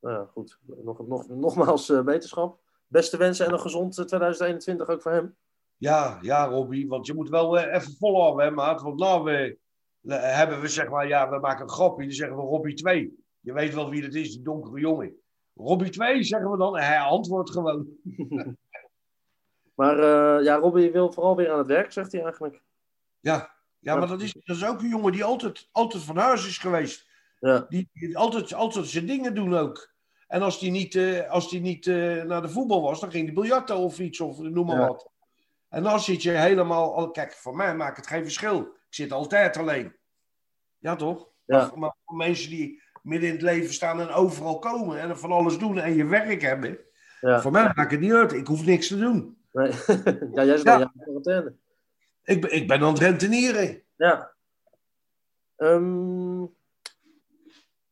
[0.00, 0.58] nou ja, goed.
[0.66, 2.58] Nog, nog, nogmaals eh, wetenschap.
[2.86, 5.36] Beste wensen en een gezond eh, 2021 ook voor hem.
[5.76, 6.88] Ja, ja, Robbie.
[6.88, 8.82] Want je moet wel eh, even volhouden, hè, maat.
[8.82, 9.54] Want nou eh,
[10.14, 12.02] hebben we zeg maar, ja, we maken een grapje.
[12.04, 13.24] Dan zeggen we Robbie 2.
[13.40, 15.14] Je weet wel wie dat is, die donkere jongen.
[15.54, 16.76] Robbie 2 zeggen we dan.
[16.76, 17.86] En hij antwoordt gewoon.
[19.74, 22.62] Maar eh, ja, Robbie wil vooral weer aan het werk, zegt hij eigenlijk.
[23.20, 26.46] Ja, ja maar dat is, dat is ook een jongen die altijd, altijd van huis
[26.46, 27.06] is geweest.
[27.40, 29.94] Ja, Die, die altijd, altijd zijn dingen doen ook.
[30.26, 33.24] En als die niet, eh, als die niet eh, naar de voetbal was, dan ging
[33.24, 34.86] hij biljarten of iets, of noem maar Ja.
[34.86, 35.10] wat.
[35.68, 36.94] En dan zit je helemaal...
[36.94, 38.74] al- Kijk, voor mij maakt het geen verschil.
[38.96, 39.96] Zit altijd alleen.
[40.78, 41.28] Ja, toch?
[41.44, 41.72] Ja.
[41.74, 45.58] Maar, voor mensen die midden in het leven staan en overal komen en van alles
[45.58, 46.78] doen en je werk hebben,
[47.20, 47.40] ja.
[47.40, 48.32] voor mij maakt het niet uit.
[48.32, 49.38] Ik hoef niks te doen.
[49.52, 49.70] Nee.
[50.34, 50.92] ja, jij zit Ja.
[50.98, 51.54] quarantaine.
[52.24, 53.82] Ik, ben- ik ben aan het rentenieren.
[53.96, 54.34] Ja.
[55.56, 56.42] Ehm,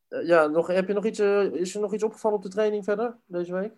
[0.09, 2.51] eh, ja, nog, heb je nog iets, eh, is er nog iets opgevallen op de
[2.51, 3.73] training verder deze week?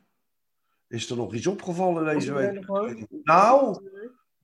[0.88, 2.66] Is er nog iets opgevallen deze week?
[3.22, 3.80] Nou,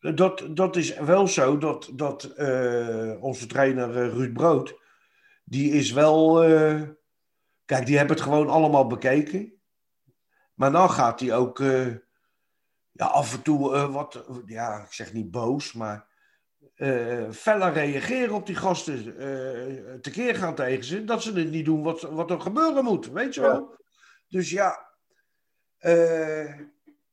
[0.03, 4.75] Dat, dat is wel zo dat, dat eh, onze trainer eh, Ruud Brood,
[5.45, 6.43] die is wel.
[6.43, 6.83] eh,
[7.65, 9.53] kijk, die hebben het gewoon allemaal bekeken.
[10.55, 11.59] Maar dan gaat hij ook
[12.93, 16.07] ja, af en toe wat, ja, ik zeg niet boos, maar
[17.31, 19.05] feller reageren op die gasten,
[20.01, 23.35] tekeer gaan tegen ze, dat ze het niet doen wat, wat er gebeuren moet, weet
[23.35, 23.47] je Ja.
[23.47, 23.77] wel.
[24.29, 24.91] Dus ja,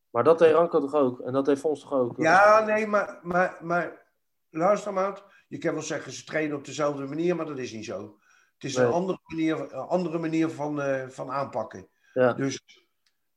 [0.10, 1.20] Maar dat deed Ranko toch ook?
[1.20, 2.18] En dat deed Fons toch ook?
[2.18, 4.06] ja, nee, maar, maar, maar
[4.50, 7.86] luister maat, je kan wel zeggen ze trainen op dezelfde manier, maar dat is niet
[7.86, 8.18] zo.
[8.54, 8.86] Het is Nee.
[8.86, 11.88] een andere manier, een andere manier van, eh, van aanpakken.
[12.14, 12.34] Ja.
[12.34, 12.62] Dus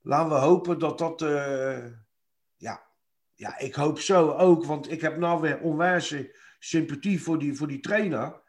[0.01, 1.23] laten we hopen dat dat.
[1.23, 1.85] eh,
[2.57, 2.83] ja.
[3.35, 4.65] ja, ik hoop zo ook.
[4.65, 8.41] Want ik heb nou weer onwijze sympathie voor die, voor die trainer.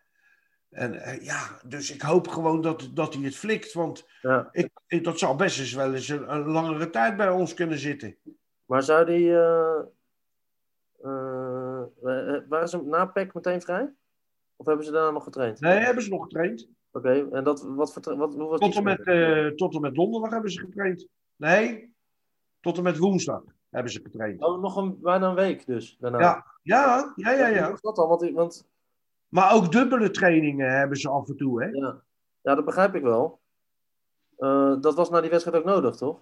[0.73, 3.73] En eh, ja, dus ik hoop gewoon dat, dat hij het flikt.
[3.73, 4.49] Want Ja.
[4.51, 7.77] ik, ik- dat zou best eens wel eens een, een langere tijd bij ons kunnen
[7.77, 8.15] zitten.
[8.65, 9.36] Maar zou die...
[9.38, 9.79] eh
[11.01, 11.81] eh,
[12.47, 13.93] waren ze na PEC meteen vrij?
[14.55, 15.59] Of hebben ze daarna nog getraind?
[15.59, 16.67] Nee, hebben ze nog getraind.
[16.91, 20.59] Oké, en dat, wat, wat, was Tot en, met, tot en met donderdag hebben ze
[20.59, 21.07] getraind.
[21.36, 21.93] Nee,
[22.62, 24.41] tot en met woensdag hebben ze getraind.
[24.41, 26.19] Oh, nog een, bijna een week dus daarna.
[26.19, 27.47] Ja, ja, ja, ja.
[27.47, 27.71] Ja.
[27.73, 28.07] is dat dan?
[28.07, 28.67] Want, want
[29.34, 31.69] Maar ook dubbele trainingen hebben ze af en toe, hè?
[31.69, 32.04] ja.
[32.41, 33.39] ja, dat begrijp ik wel.
[34.38, 36.22] Eh, dat was na die wedstrijd ook nodig, toch?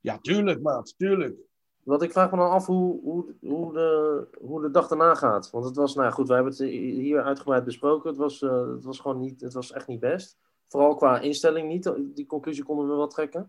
[0.00, 1.36] Ja, tuurlijk, maat, tuurlijk.
[1.82, 5.50] Want ik vraag me dan af hoe, hoe, hoe, de, hoe de dag daarna gaat.
[5.50, 8.08] Want het was, nou goed, wij hebben het hier uitgebreid besproken.
[8.08, 10.38] Het was, eh, het was gewoon niet, het was echt niet best.
[10.68, 11.92] Vooral qua instelling niet.
[12.14, 13.48] Die conclusie konden we wel trekken.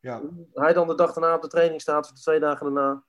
[0.00, 0.22] Ja.
[0.52, 3.04] Hij dan de dag daarna op de training staat, of de twee dagen daarna.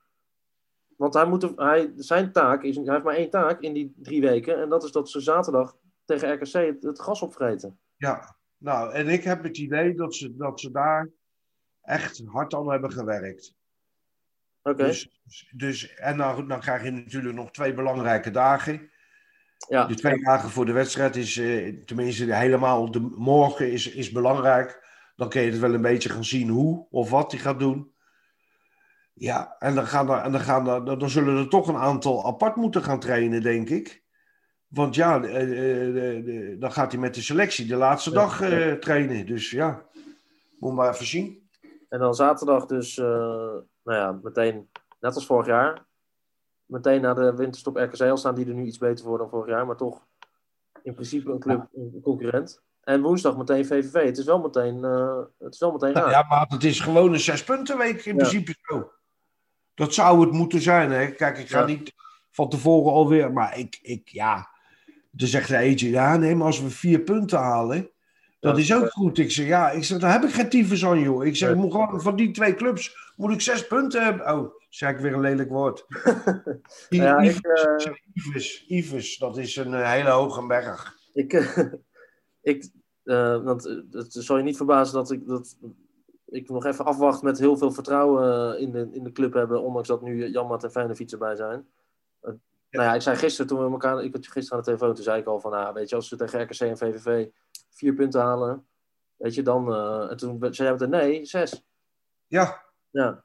[1.00, 4.22] Want hij moet, hij, zijn taak is, hij heeft maar één taak in die drie
[4.22, 4.62] weken.
[4.62, 7.80] En dat is dat ze zaterdag tegen RKC het, het gas opvreten.
[7.96, 11.10] Ja, nou, en ik heb het idee dat ze, dat ze daar
[11.82, 13.56] echt hard aan hebben gewerkt.
[14.62, 18.92] Oké, Dus, dus, en dan, dan krijg je natuurlijk nog twee belangrijke dagen.
[19.70, 19.86] ja.
[19.86, 24.88] De twee dagen voor de wedstrijd is, eh, tenminste helemaal de morgen is, is belangrijk.
[25.16, 27.94] Dan kun je het wel een beetje gaan zien hoe of wat hij gaat doen.
[29.20, 32.26] Ja, en dan, gaan er, en dan, gaan er, dan zullen er toch een aantal
[32.26, 34.04] apart moeten gaan trainen, denk ik.
[34.68, 38.72] Want ja, eh, eh, de- dan gaat hij met de selectie de laatste dag eh,
[38.74, 39.26] trainen.
[39.26, 39.86] Dus ja,
[40.60, 41.50] moet maar even zien.
[41.90, 45.86] En dan zaterdag dus, eh, nou ja, meteen, net als vorig jaar,
[46.66, 49.50] meteen na de winterstop RKC, al staan die er nu iets beter voor dan vorig
[49.50, 50.08] jaar, maar toch
[50.84, 52.62] in principe een club, een concurrent.
[52.82, 54.06] En woensdag meteen VVV.
[54.06, 56.10] Het is wel meteen, eh, het is wel meteen raar.
[56.10, 58.18] Ja, maar het is gewoon een zes puntenweek in Ja.
[58.18, 58.92] principe zo.
[59.80, 60.92] Dat zou het moeten zijn.
[60.92, 61.12] Hè?
[61.12, 61.66] Kijk, ik ga Ja.
[61.66, 61.94] niet
[62.32, 63.34] van tevoren alweer.
[63.34, 64.50] Maar ik, ik ja.
[65.16, 67.90] Er zegt er eentje, ja, nee, maar als we vier punten halen,
[68.40, 69.18] dat is ook goed.
[69.18, 71.26] Ik zeg, ja, ik zeg, daar heb ik geen tyfus aan, joh.
[71.26, 74.34] Ik zeg, ik moet gewoon van die twee clubs moet ik zes punten hebben.
[74.34, 75.86] Oh, zeg ik weer een lelijk woord.
[76.90, 77.40] Ja, eh, ik
[78.14, 80.96] Yves, Yves, dat is een eh, hele hoge berg.
[81.14, 81.34] Ik,
[82.42, 82.70] ik
[83.04, 85.58] eh, want het zal je niet verbazen dat ik, dat
[86.30, 89.62] ik nog even afwacht met heel veel vertrouwen eh, in de, in de club hebben,
[89.62, 91.68] ondanks dat nu Janmaat en Feyenoord erbij zijn.
[92.22, 92.34] Eh,
[92.70, 95.04] Nou ja, ik zei gisteren toen we elkaar, ik had gisteren aan de telefoon, toen
[95.04, 97.28] zei ik al van, nou, weet je, als we tegen RKC en VVV
[97.70, 98.68] vier punten halen,
[99.16, 101.68] weet je, dan, eh, en toen zei meteen, nee, zes.
[102.28, 103.24] Ja, Ja,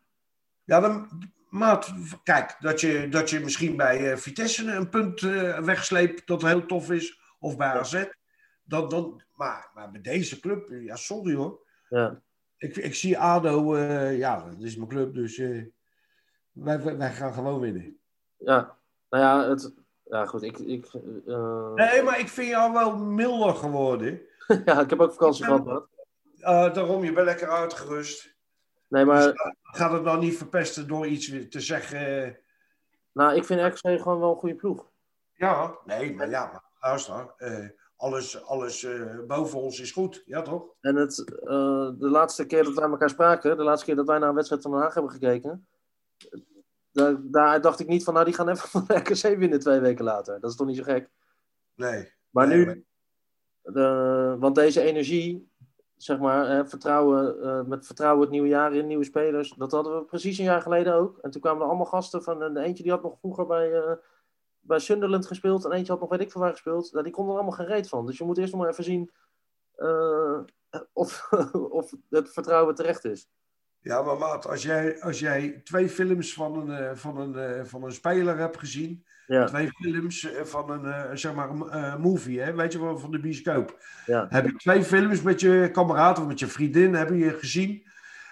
[0.64, 1.08] Ja, dan,
[1.48, 5.20] maat, kijk, dat je, dat je misschien bij Vitesse een punt
[5.64, 8.04] wegsleept dat heel tof is, of bij AZ.
[8.62, 11.66] Dat, dat, maar, maar bij deze club, ja, sorry hoor.
[11.88, 12.22] ja.
[12.64, 15.62] Ik, ik zie ADO, eh, ja, dat is mijn club, dus eh,
[16.52, 17.98] wij, wij, gaan gewoon winnen.
[18.36, 18.76] ja.
[19.10, 19.72] Nou ja, het,
[20.04, 20.86] ja goed, ik, ik,
[21.26, 24.20] eh, Nee, maar ik vind jou wel milder geworden.
[24.64, 25.86] ja, ik heb ook vakantie gehad, man.
[26.40, 28.34] Eh, daarom, je bent lekker uitgerust.
[28.88, 32.38] Nee, maar, Gaat het nou niet verpesten door iets te zeggen...
[33.12, 34.90] nou, ik vind RKC gewoon wel een goede ploeg.
[35.34, 37.34] Ja, nee, maar ja, maar luister.
[38.04, 40.74] Alles alles eh, boven ons is goed, ja toch?
[40.80, 44.18] En het, eh, de laatste keer dat wij elkaar spraken, de laatste keer dat wij
[44.18, 45.66] naar een wedstrijd van Den Haag hebben gekeken,
[46.90, 49.80] daar, daar dacht ik niet van, nou die gaan even van de RKC winnen twee
[49.80, 50.40] weken later.
[50.40, 51.10] Dat is toch niet zo gek?
[51.74, 52.12] Nee.
[52.30, 52.84] Maar Nee, nu,
[53.62, 55.52] de, want deze energie,
[55.96, 59.98] zeg maar, hè, vertrouwen, eh, met vertrouwen het nieuwe jaar in, nieuwe spelers, dat hadden
[59.98, 61.18] we precies een jaar geleden ook.
[61.18, 63.98] En toen kwamen er allemaal gasten van, en eentje die had nog vroeger bij,
[64.66, 66.92] bij Sunderland gespeeld en eentje had nog weet ik veel waar gespeeld.
[66.92, 68.06] Nou, die konden er allemaal geen reet van.
[68.06, 69.10] Dus je moet eerst nog maar even zien
[69.74, 70.40] eh,
[70.92, 71.32] of,
[71.70, 73.28] of het vertrouwen terecht is.
[73.80, 77.64] Ja, maar maat, als jij, als jij twee films van een, eh, van, een, eh,
[77.64, 82.54] van een speler hebt gezien, Ja, twee films van een, zeg maar, een movie, hè,
[82.54, 83.78] weet je wel, van de bioscoop.
[84.06, 87.86] ja, Heb je twee films met je kameraad of met je vriendin, heb je gezien.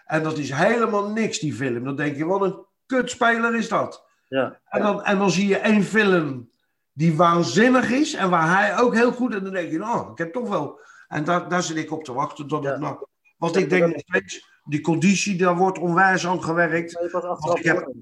[0.07, 1.85] En dat is helemaal niks, die film.
[1.85, 4.07] Dan denk je, wat een kutspeler is dat.
[4.33, 6.51] Ja, En dan, en dan zie je één film
[6.93, 9.35] die waanzinnig is en waar hij ook heel goed...
[9.35, 10.81] En dan denk je, nou, ik heb toch wel...
[11.09, 13.07] En daar, daar zit ik op te wachten tot het nou...
[13.37, 16.95] Want ik denk nog steeds, die conditie, daar wordt onwijs aan gewerkt.
[16.95, 17.93] Maar je pas achteraf heb-?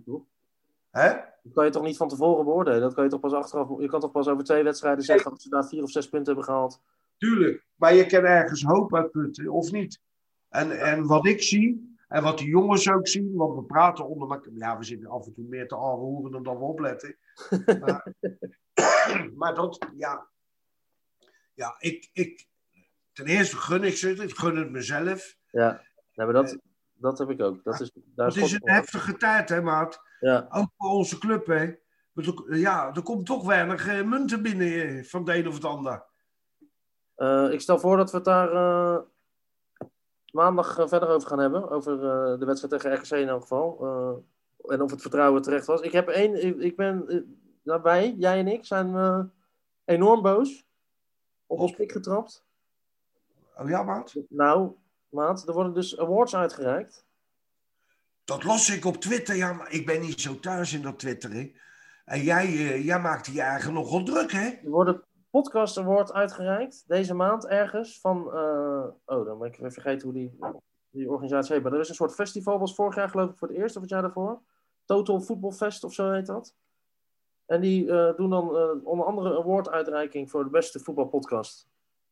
[0.91, 1.09] Hè?
[1.43, 2.81] Dat kan je toch niet van tevoren beoordelen?
[2.81, 3.69] Dat kan je toch pas achteraf...
[3.79, 6.27] Je kan toch pas over twee wedstrijden zeggen of ze daar vier of zes punten
[6.27, 6.81] hebben gehaald?
[7.19, 7.65] Tuurlijk.
[7.77, 10.01] Maar je kan ergens hoop uitputten, of niet?
[10.49, 14.31] En, en wat ik zie, en wat die jongens ook zien, want we praten onder
[14.31, 14.53] elkaar.
[14.53, 17.17] Ja, we zitten af en toe meer te aanroeren dan dat we opletten.
[17.81, 18.15] Maar,
[19.41, 20.29] maar dat, ja.
[21.55, 22.49] Ja, ik, ik.
[23.13, 25.37] Ten eerste gun ik ze ik gun het mezelf.
[25.51, 25.83] Ja,
[26.15, 26.59] maar dat,
[26.95, 27.65] dat heb ik ook.
[27.65, 30.03] Dat is, daar Het is een heftige tijd, hè, maat?
[30.21, 31.75] Ja, Ook voor onze club, hè?
[32.49, 36.05] Ja, er komt toch weinig eh, munten binnen eh, van de een of het ander.
[37.15, 39.01] Eh, ik stel voor dat we het daar eh,
[40.33, 41.71] maandag eh, verder over gaan hebben.
[41.71, 43.79] Over eh, de wedstrijd tegen RKC in elk geval.
[43.81, 45.81] Eh, en of het vertrouwen terecht was.
[45.81, 46.45] Ik heb één...
[46.47, 47.09] Ik, ik ben...
[47.09, 47.19] eh,
[47.63, 49.33] nou, wij, jij en ik, zijn
[49.85, 50.67] enorm boos.
[51.47, 52.45] Op ons pik getrapt.
[53.57, 54.15] Oh ja, maat?
[54.29, 54.73] Nou,
[55.09, 57.05] maat, er worden dus awards uitgereikt.
[58.25, 59.37] Dat las ik op Twitter.
[59.37, 61.53] Ja, maar ik ben niet zo thuis in dat Twitter, hè?
[62.05, 64.49] En jij, jij maakt je eigen nogal druk, hè?
[64.49, 66.85] Er worden podcast award uitgereikt.
[66.87, 68.01] Deze maand ergens.
[68.01, 68.33] Van...
[68.33, 70.39] eh, oh, dan ben ik weer vergeten hoe die,
[70.91, 71.63] die organisatie heet.
[71.63, 72.59] Maar er is een soort festival.
[72.59, 73.77] Was vorig jaar geloof ik voor het eerst.
[73.77, 74.41] Of het jaar daarvoor.
[74.85, 76.55] Total Football Fest of zo heet dat.
[77.47, 81.69] En die eh, doen dan eh, onder andere een award-uitreiking voor de beste voetbalpodcast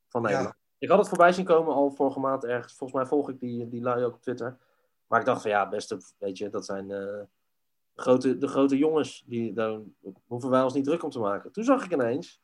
[0.08, 0.28] van Ja.
[0.28, 0.56] Nederland.
[0.78, 2.74] Ik had het voorbij zien komen al vorige maand ergens.
[2.74, 4.58] Volgens mij volg ik die, die lui ook op Twitter.
[5.06, 6.92] Maar ik dacht van ja, beste, weet je, dat zijn
[7.94, 9.24] grote, de grote jongens.
[9.26, 9.78] Die, daar
[10.26, 11.52] hoeven wij ons niet druk om te maken.
[11.52, 12.42] Toen zag ik ineens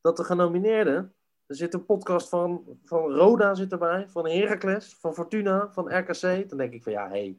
[0.00, 1.14] dat de genomineerden.
[1.46, 6.48] Er zit een podcast van, van Roda zit erbij, van Heracles, van Fortuna, van RKC.
[6.48, 7.08] Dan denk ik van ja, hé.
[7.10, 7.38] Hey.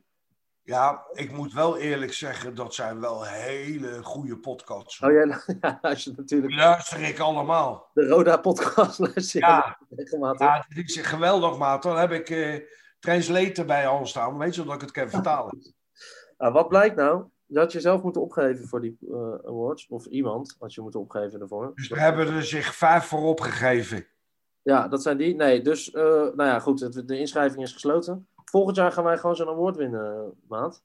[0.63, 4.99] Ja, ik moet wel eerlijk zeggen, dat zijn wel hele goede podcasts.
[4.99, 5.25] Oh ja,
[5.81, 7.89] luistert Die natuurlijk luister ik allemaal.
[7.93, 8.99] de Roda podcast.
[9.07, 9.77] Luister je Ja.
[9.89, 10.39] regelmatig.
[10.47, 11.83] Ja, is geweldig, maat.
[11.83, 12.59] Dan heb ik eh
[12.99, 14.37] translator bij al staan.
[14.37, 15.73] Weet je, dat ik het kan vertalen.
[16.37, 17.25] Nou, wat blijkt nou?
[17.51, 19.87] Je had jezelf moeten opgeven voor die eh, awards.
[19.87, 21.71] Of iemand had je moeten opgeven ervoor.
[21.75, 24.05] Dus er hebben er zich vijf voor opgegeven.
[24.61, 25.35] Ja, dat zijn die.
[25.35, 26.79] Nee, dus, eh, nou ja, goed.
[26.79, 28.27] het- de inschrijving is gesloten.
[28.45, 30.83] Volgend jaar gaan wij gewoon zo'n award winnen, maat.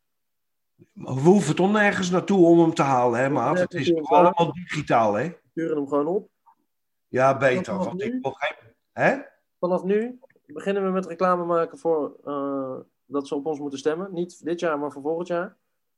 [0.93, 3.59] Maar We hoeven toch nergens naartoe om hem te halen, hè, maat?
[3.59, 5.25] Het is allemaal digitaal, hè?
[5.29, 6.29] We sturen hem gewoon op.
[7.09, 7.65] Ja, beter.
[7.65, 8.05] Vanaf Want nu?
[8.05, 8.57] ik wil geen...
[8.93, 9.17] Hè?
[9.59, 12.75] Vanaf nu beginnen we met reclame maken voor eh,
[13.07, 14.13] dat ze op ons moeten stemmen.
[14.13, 15.57] Niet dit jaar, maar voor volgend jaar.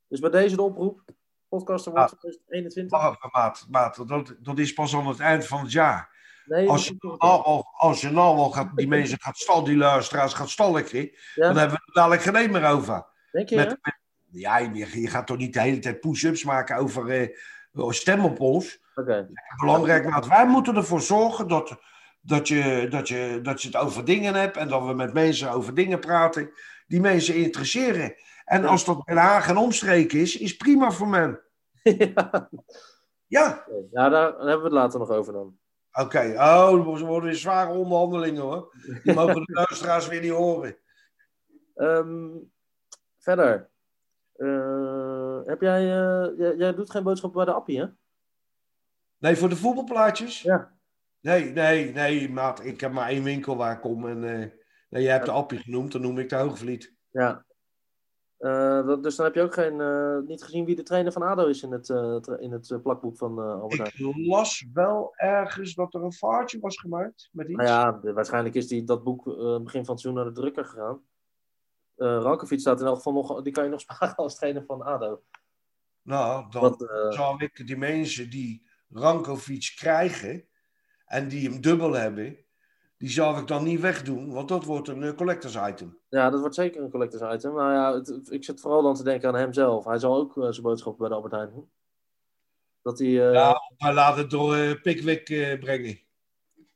[0.09, 1.01] Dus bij deze de oproep.
[1.47, 1.93] Podcast Ah.
[2.07, 2.99] 2021.
[2.99, 3.65] Wacht even, maat.
[3.69, 6.17] maat dat, dat is pas aan het eind van het jaar.
[6.45, 9.77] Nee, Als je nou al, als je nou al gaat, die mensen gaat stal, die
[9.77, 11.11] luisteraars gaat stalken, ja,
[11.47, 13.05] dan hebben we het dadelijk geen een meer over.
[13.31, 13.55] denk je?
[13.55, 13.75] Met, hè?
[13.81, 13.97] met-
[14.31, 18.39] ja, je, je gaat toch niet de hele tijd push-ups maken over eh, stem op
[18.39, 18.79] ons.
[18.95, 19.29] Oké.
[19.57, 20.27] Belangrijk, maat.
[20.27, 21.79] Wij moeten ervoor zorgen dat,
[22.21, 25.51] dat, je, dat, je, dat je het over dingen hebt en dat we met mensen
[25.51, 26.51] over dingen praten
[26.87, 28.13] die mensen interesseren.
[28.49, 31.41] En als dat Den Haag en omstreken is, is prima voor men.
[31.83, 32.49] ja,
[33.27, 35.57] Ja, ja, daar hebben we het later nog over dan.
[35.91, 36.33] oké.
[36.37, 38.73] Oh, er worden weer zware onderhandelingen hoor.
[39.03, 40.77] Die mogen de luisteraars weer niet horen.
[41.75, 42.29] Ehm,
[43.17, 43.69] verder.
[44.35, 46.55] Eh, heb jij, eh, jij...
[46.55, 47.85] Jij doet geen boodschap bij de appie, hè?
[49.17, 50.41] Nee, voor de voetbalplaatjes?
[50.41, 50.77] Ja.
[51.21, 52.65] Nee, nee, nee, maat.
[52.65, 54.07] Ik heb maar één winkel waar ik kom.
[54.07, 54.49] En, eh,
[54.89, 56.93] nee, jij hebt de appie genoemd, dan noem ik de Hoogvliet.
[57.11, 57.45] Ja.
[58.39, 61.21] Eh, dat- dus dan heb je ook geen, eh, niet gezien wie de trainer van
[61.21, 64.09] ADO is in het, eh, in het plakboek van Albert Heijn.
[64.17, 67.57] Ik las wel ergens dat er een vaartje was gemaakt met iets.
[67.57, 69.23] Nou ja, de- waarschijnlijk is die, dat boek
[69.63, 71.01] begin van het seizoen naar de drukker gegaan.
[71.95, 75.21] Rankovic staat in elk geval nog, die kan je nog sparen als trainer van ADO.
[76.01, 76.63] Nou, dan
[77.13, 80.47] zal ik die mensen die Rankovic krijgen
[81.05, 82.37] en die hem dubbel hebben,
[82.99, 85.97] die zal ik dan niet wegdoen, want dat wordt een eh, collectors item.
[86.09, 87.53] ja, dat wordt zeker een collectors item.
[87.53, 89.85] Nou ja, het- ik zit vooral dan te denken aan hemzelf.
[89.85, 91.69] Hij zal ook eh, zijn boodschap bij de Albert Heijn doen.
[92.81, 95.25] Dat hij, eh, Ja, maar laat het door Pickwick
[95.59, 95.99] brengen.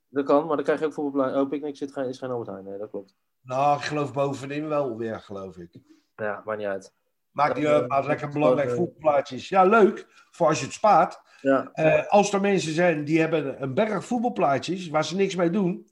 [0.09, 1.41] dat kan, maar dan krijg je ook voetbalblij.
[1.41, 2.63] Oh, Picnic zit geen, is geen Albert Heijn.
[2.63, 3.15] Nee, dat klopt.
[3.41, 5.69] Nou, ik geloof bovenin wel weer, geloof ik.
[6.15, 6.93] Ja, maakt niet uit.
[7.31, 9.49] Maakt niet uit, maar lekker belangrijk voetbalplaatjes.
[9.49, 11.21] Ja, leuk, voor als je het spaart.
[11.41, 11.71] Ja,
[12.07, 15.87] als er mensen zijn die hebben een berg voetbalplaatjes waar ze niks mee doen,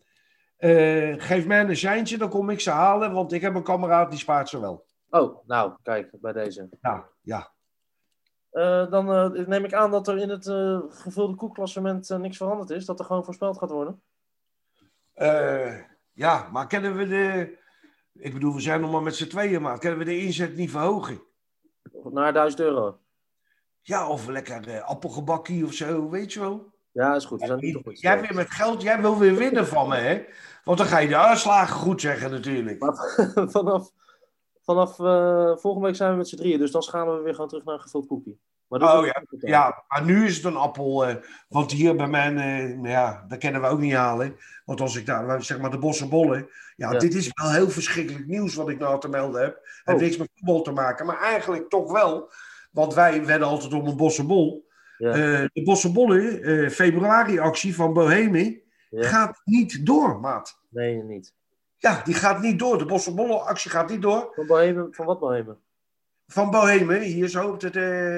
[0.61, 4.09] eh, geef mij een seintje, dan kom ik ze halen, want ik heb een kameraad
[4.09, 4.85] die spaart ze wel.
[5.09, 6.69] Oh, nou, kijk, bij deze.
[6.81, 7.51] Nou, ja.
[8.49, 10.45] Eh, dan eh, neem ik aan dat er in het
[10.95, 12.85] gevulde koekklassement niks veranderd is.
[12.85, 14.01] Dat er gewoon voorspeld gaat worden.
[16.13, 17.57] Ja, maar kunnen we de...
[18.13, 20.71] Ik bedoel, we zijn nog maar met z'n tweeën, maar kunnen we de inzet niet
[20.71, 21.21] verhogen?
[22.03, 22.99] Naar 1000 euro.
[23.81, 26.70] Ja, of lekker appelgebakkie of zo, weet je wel.
[26.91, 27.39] Ja, is goed.
[27.39, 27.99] We zijn niet op goed.
[27.99, 30.21] Jij weer met geld, jij wil weer winnen van me, hè?
[30.63, 32.79] Want dan ga je de uitslagen goed zeggen natuurlijk.
[32.79, 32.95] Maar
[33.57, 33.89] vanaf
[34.63, 36.59] vanaf eh, volgende week zijn we met z'n drieën.
[36.59, 38.37] Dus dan schalen we weer gewoon terug naar een gevuld koekje.
[38.67, 41.05] Maar Oh ja, ja, maar nu is het een appel.
[41.05, 41.15] eh,
[41.49, 44.35] want hier bij mij, eh, nou ja, dat kennen we ook niet halen.
[44.65, 46.49] Want als ik daar, zeg maar, de bossenbollen.
[46.75, 46.99] Ja, Ja.
[46.99, 49.59] dit is wel heel verschrikkelijk nieuws wat ik nou te melden heb.
[49.83, 50.01] Het Oh.
[50.01, 52.31] niks met voetbal te maken, maar eigenlijk toch wel.
[52.71, 54.69] Want wij werden altijd om een bossenbol.
[55.01, 55.09] Ja.
[55.11, 59.07] Eh, de bossenbollen, eh februari-actie van Boheme, Ja.
[59.07, 60.59] gaat niet door, maat.
[60.69, 61.33] Nee, niet.
[61.77, 62.77] Ja, die gaat niet door.
[62.77, 64.31] De bossenbollen-actie gaat niet door.
[64.35, 65.59] Van, Bohemen, van wat Bohemen?
[66.27, 67.69] Van Boheme, hier zo op de,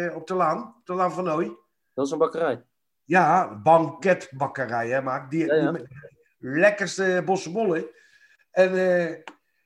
[0.09, 1.55] eh, op de laan, de laan van Nooy.
[1.93, 2.63] Dat is een bakkerij.
[3.03, 5.31] Ja, banketbakkerij, hè, maak.
[5.31, 5.87] Die, Ja, die
[6.39, 7.85] lekkerste bossenbollen.
[8.51, 9.15] En eh,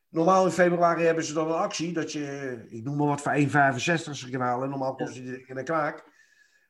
[0.09, 3.32] normaal in februari hebben ze dan een actie dat je, ik noem maar wat, voor
[3.36, 4.70] 1,65 ze kan halen.
[4.70, 6.03] Normaal kost die in een kraak.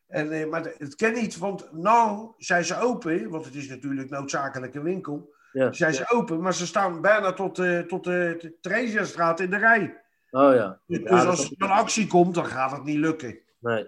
[0.08, 4.10] En, eh, maar het ken niet, want nou zijn ze open, want het is natuurlijk
[4.10, 5.34] noodzakelijk een winkel.
[5.52, 5.72] Ja.
[5.74, 10.02] Zijn ze open, maar ze staan bijna tot, eh tot de Theresiastraat in de rij.
[10.32, 10.80] Oh ja.
[10.86, 13.40] Dus, Ja, als er een actie komt, dan gaat het niet lukken.
[13.60, 13.88] Nee.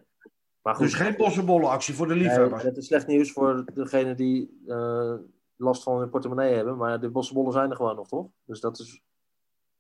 [0.62, 0.86] Maar goed.
[0.86, 2.64] Dus geen bossenbollenactie voor de Nee, liefhebbers.
[2.64, 5.14] het is slecht nieuws voor degene die eh,
[5.56, 6.78] last van hun portemonnee hebben.
[6.78, 8.28] Maar de bossenbollen zijn er gewoon nog, toch?
[8.46, 9.02] Dus dat is...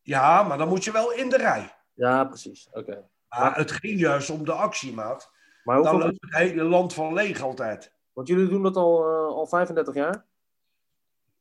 [0.01, 1.75] Ja, maar dan moet je wel in de rij.
[1.93, 2.69] Ja, precies.
[2.71, 3.07] Oké.
[3.29, 5.31] Maar het ging juist om de actiemaat.
[5.69, 7.93] Maar Dan loopt het hele land van leeg altijd.
[8.13, 10.25] Want jullie doen dat al, eh, al 35 jaar.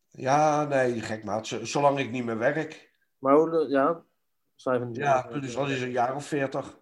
[0.08, 1.46] Ja, nee, gek maat.
[1.62, 2.92] Zolang ik niet meer werk.
[3.18, 3.68] Maar hoe...
[3.68, 4.04] Ja, dat
[4.56, 6.66] is 35 Ja, dus dat is een jaar of veertig.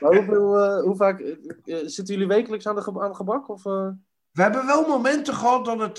[0.00, 1.20] Maar hoeveel, eh, hoe vaak...
[1.20, 3.48] eh, zitten jullie wekelijks aan de, aan gebak?
[3.48, 3.62] Of?
[3.62, 5.98] We hebben wel momenten gehad dat het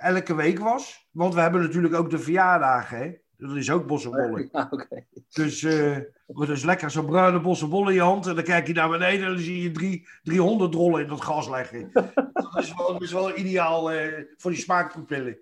[0.00, 1.08] elke week was.
[1.10, 2.98] Want we hebben natuurlijk ook de verjaardagen.
[2.98, 3.14] Hè?
[3.40, 4.48] Dat is ook bossenbollen.
[4.52, 5.04] Ja, oké.
[5.32, 8.26] Dus eh dat is lekker zo'n bruine bossenbollen in je hand.
[8.26, 11.20] En dan kijk je naar beneden en dan zie je drie, 300 rollen in dat
[11.20, 11.90] gas leggen.
[12.32, 15.38] dat, is wel, dat is wel ideaal eh, voor die smaakpapillen.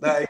[0.00, 0.26] Nee.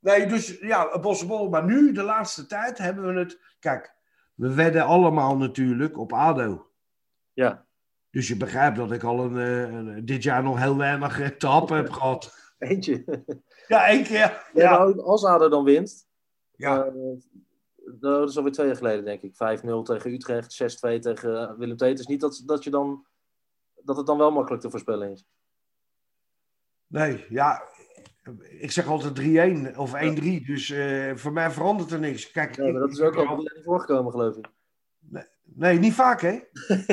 [0.00, 1.48] nee, dus ja, een bossenbol.
[1.48, 3.40] Maar nu, de laatste tijd, hebben we het...
[3.58, 3.94] Kijk,
[4.34, 6.70] we wedden allemaal natuurlijk op ADO.
[7.32, 7.66] Ja,
[8.10, 11.46] Dus je begrijpt dat ik al een, eh, een- dit jaar nog heel weinig te
[11.46, 12.34] happen heb gehad.
[12.58, 13.04] eentje.
[13.68, 14.46] Ja, één keer.
[14.54, 14.74] Ja.
[15.04, 16.05] Als ADO dan wint...
[16.56, 16.84] ja.
[16.84, 16.92] eh,
[18.00, 19.34] dat is alweer twee jaar geleden, denk ik.
[19.34, 19.36] 5-0
[19.82, 20.62] tegen Utrecht,
[20.96, 21.90] 6-2 tegen eh, Willem II.
[21.90, 23.06] Het is niet dat, dat, je dan,
[23.82, 25.26] dat het dan wel makkelijk te voorspellen is.
[26.86, 27.62] Nee, ja.
[28.58, 29.18] Ik zeg altijd
[29.74, 30.46] 3-1 of 1-3.
[30.46, 32.30] Dus eh, voor mij verandert er niks.
[32.30, 34.46] Kijk, Nee, maar dat is ook al niet voorgekomen, geloof ik.
[35.42, 36.40] Nee, niet vaak, hè?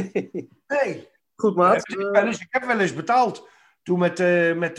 [0.67, 1.11] Nee.
[1.35, 1.89] Goed, maat.
[1.89, 3.49] ik, heb wel eens, ik heb wel eens betaald.
[3.83, 4.77] Toen met, eh, met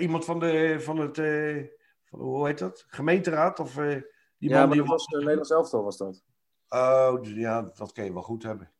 [0.00, 1.16] iemand van, de, van het,
[2.10, 2.84] hoe heet dat?
[2.88, 3.60] Gemeenteraad?
[3.60, 4.02] Of eh,
[4.38, 6.24] die ja, man maar die dat was een Nederlands elftal, was dat.
[6.68, 8.70] Oh, dus ja, dat kun je wel goed hebben.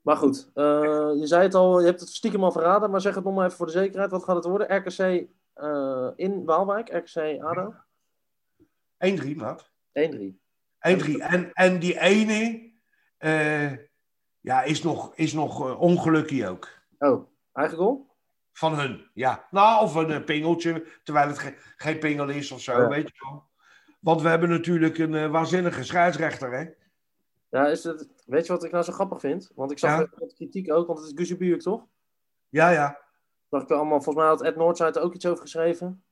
[0.00, 0.64] Maar goed, eh,
[1.14, 3.44] je zei het al, je hebt het stiekem al verraden, maar zeg het nog maar
[3.44, 4.10] even voor de zekerheid.
[4.10, 4.76] Wat gaat het worden?
[4.76, 7.74] RKC eh, in Waalwijk, RKC ADO?
[9.06, 9.70] 1-3, maat.
[9.92, 10.38] 1-3.
[10.88, 11.16] 1-3.
[11.18, 12.72] En, en die ene
[13.16, 13.72] eh,
[14.40, 16.68] ja, is nog, is nog eh, ongelukkig ook.
[16.98, 18.13] Oh, eigen goal?
[18.54, 19.46] Van hun, ja.
[19.50, 22.88] Nou, of een eh, pingeltje, terwijl het ge- geen pingel is of zo, Ja.
[22.88, 23.44] weet je wel.
[24.00, 26.66] Want we hebben natuurlijk een eh, waanzinnige scheidsrechter, hè?
[27.48, 29.50] Ja, is het, weet je wat ik nou zo grappig vind?
[29.54, 30.26] Want ik zag Ja.
[30.34, 31.86] kritiek ook, want het is Guusje Buurk, toch?
[32.48, 33.02] Ja, ja,
[33.50, 36.04] Zag ik allemaal, volgens mij had Ed Noordzijde ook iets over geschreven.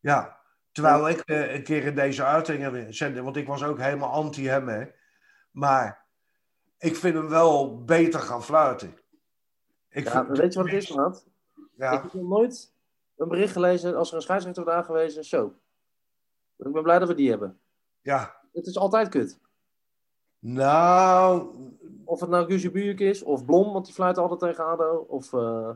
[0.00, 0.44] ja.
[0.72, 4.48] Terwijl ik eh, een keer in deze uitingen zende, want ik was ook helemaal anti
[4.48, 4.84] hem, hè.
[5.50, 6.04] Maar
[6.78, 8.98] ik vind hem wel beter gaan fluiten.
[9.90, 11.26] Ik Ja, vind- weet je wat het is, maat?
[11.76, 12.72] Ik Ja, heb nog nooit
[13.16, 15.24] een bericht gelezen als er een scheidsrechter wordt aangewezen.
[15.24, 15.54] Zo.
[16.56, 17.58] Ik ben blij dat we die hebben.
[18.00, 18.44] ja.
[18.52, 19.38] Het is altijd kut.
[20.38, 21.46] Nou,
[22.04, 25.06] Of het nou Guusje Buurk is, of Blom, want die fluit altijd tegen ADO.
[25.08, 25.70] Of, eh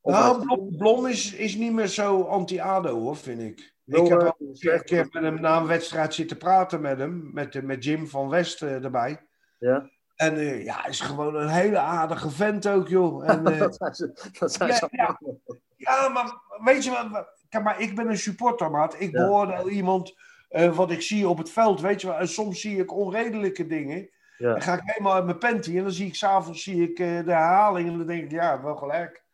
[0.00, 3.74] of nou Blom, Blom is, is niet meer zo anti-ADO, hoor, vind ik.
[3.84, 7.62] ik heb al een keer, met hem na een wedstrijd zitten praten met hem, met,
[7.62, 9.26] met Jim van West eh, erbij.
[9.58, 13.24] Ja, En eh, ja, is gewoon een hele aardige vent ook, joh.
[13.30, 14.30] En, eh, dat zijn ze.
[14.38, 15.04] Dat zijn Ja, ze ja.
[15.04, 15.40] allemaal.
[15.76, 16.32] ja, maar
[16.64, 17.28] weet je wat?
[17.48, 19.00] Kijk, maar ik ben een supporter, maat.
[19.00, 19.26] Ik Ja.
[19.26, 20.14] beoordeel iemand
[20.48, 22.16] eh, wat ik zie op het veld, weet je wel.
[22.16, 24.08] En soms zie ik onredelijke dingen.
[24.38, 27.22] Dan ga ik helemaal uit mijn panty en dan zie ik s'avonds zie ik de
[27.26, 29.24] herhaling en dan denk ik, ja, wel gelijk.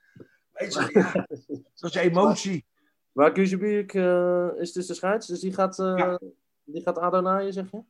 [0.53, 1.25] Weet je,
[1.81, 2.67] dat is emotie.
[3.13, 5.77] Maar eh, is dus de scheids, dus die gaat,
[6.65, 7.83] die gaat ADO naaien, zeg je?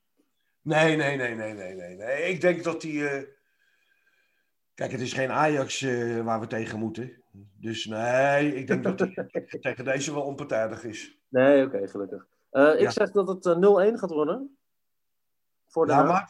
[0.63, 1.97] Nee, nee, nee, nee, nee, nee.
[1.97, 2.23] nee.
[2.23, 3.09] Ik denk dat die.
[3.09, 3.23] eh,
[4.75, 7.23] Kijk, het is geen Ajax eh, waar we tegen moeten.
[7.61, 9.29] Dus nee, ik denk dat hij
[9.61, 11.19] tegen deze wel onpartijdig is.
[11.29, 12.27] Nee, oké, gelukkig.
[12.51, 12.91] Eh, ik Ja.
[12.91, 13.57] zeg dat het eh,
[13.93, 14.57] 0-1 gaat worden.
[15.67, 16.29] Voor de Nou, maar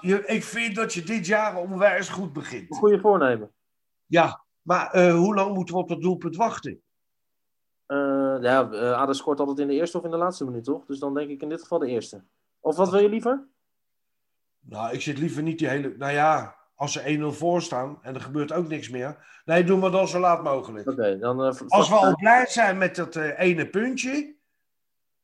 [0.00, 2.76] je, ik vind dat je dit jaar onwijs goed Een begint.
[2.76, 3.50] goede voornemen.
[4.06, 6.82] Ja, maar hoe lang moeten we op dat doelpunt wachten?
[8.40, 8.60] Ja,
[8.94, 10.86] ADO scoort altijd in de eerste of in de laatste minuut, toch?
[10.86, 12.24] Dus dan denk ik in dit geval de eerste.
[12.60, 13.46] Of wat wil je liever?
[14.64, 15.94] Nou, ik zit liever niet die hele.
[15.98, 19.40] Nou ja, als ze 1-0 voor staan en er gebeurt ook niks meer.
[19.44, 20.88] Nee, doen we dan zo laat mogelijk.
[20.88, 21.42] Oké, dan...
[21.44, 24.34] eh, Als we al blij zijn met dat eh, ene puntje,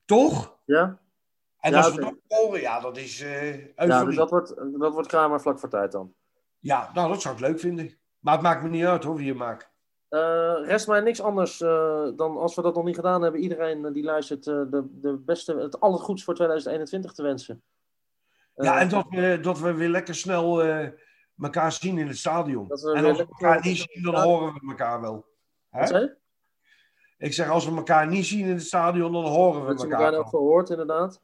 [0.04, 0.58] toch?
[0.64, 0.98] Ja?
[1.60, 4.92] En Ja, als we dat scoren, ja, dat is eh Ja, dus dat wordt, dat
[4.92, 6.12] wordt Kramer vlak voor tijd dan.
[6.58, 7.98] Ja, nou, dat zou ik leuk vinden.
[8.18, 9.70] Maar het maakt me niet uit hoor, wie je maakt.
[10.64, 11.58] Rest mij niks anders
[12.16, 15.80] dan als we dat nog niet gedaan hebben, iedereen die luistert de, de beste, het
[15.80, 17.62] allergoeds voor 2021 te wensen.
[18.58, 20.88] Eh, Ja, en dat we, dat we weer lekker snel eh
[21.38, 22.68] elkaar zien in het stadion.
[22.68, 25.26] Dat En als we elkaar niet zien, dan horen we elkaar wel.
[25.70, 25.78] Hè?
[25.80, 26.16] Wat zei je?
[27.18, 30.00] Ik zeg, als we elkaar niet zien in het stadion, dan horen we Dat elkaar
[30.00, 31.20] elkaar ook gehoord, inderdaad.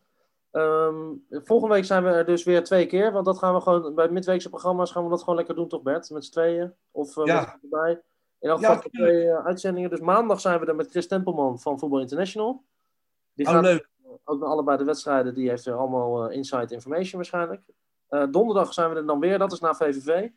[0.51, 0.95] Ehm,
[1.31, 4.09] volgende week zijn we er dus weer twee keer, want dat gaan we gewoon bij
[4.09, 6.11] midweekse programma's gaan we dat gewoon lekker doen, toch Bert?
[6.11, 6.75] Met z'n tweeën?
[6.91, 7.59] Of eh Ja.
[7.63, 8.01] erbij?
[8.39, 9.91] In elk Ja, twee eh, uitzendingen.
[9.91, 12.65] Dus maandag zijn we er met Chris Tempelman van Voetbal International.
[13.35, 13.89] Die Oh, gaat leuk.
[14.25, 15.35] Ook naar allebei de wedstrijden.
[15.35, 17.63] Die heeft er allemaal eh, inside information waarschijnlijk.
[18.09, 19.39] Eh, donderdag zijn we er dan weer.
[19.39, 20.29] Dat is na VVV.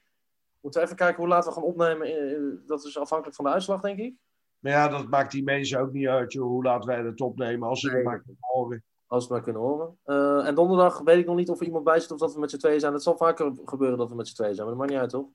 [0.61, 2.07] Moeten we even kijken hoe laat we gaan opnemen.
[2.07, 4.15] Eh, dat is afhankelijk van de uitslag, denk ik.
[4.59, 7.67] Maar ja, dat maakt die mensen ook niet uit, joh, hoe laat wij het opnemen.
[7.67, 7.95] Als ze Nee.
[7.95, 8.83] het maar kunnen horen.
[9.07, 10.45] Als we het maar kunnen horen.
[10.45, 12.49] En donderdag weet ik nog niet of er iemand bij zit of dat we met
[12.49, 12.93] z'n tweeën zijn.
[12.93, 14.67] Het zal vaker gebeuren dat we met z'n tweeën zijn.
[14.67, 15.29] Maar dat maakt niet uit, toch?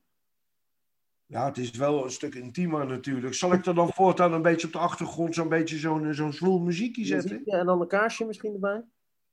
[1.32, 3.34] Ja, het is wel een stuk intiemer natuurlijk.
[3.34, 6.58] Zal ik er dan voortaan een beetje op de achtergrond zo'n beetje zo'n zo'n zwoel
[6.58, 7.44] muziekje zetten?
[7.44, 8.84] En dan een kaarsje misschien erbij.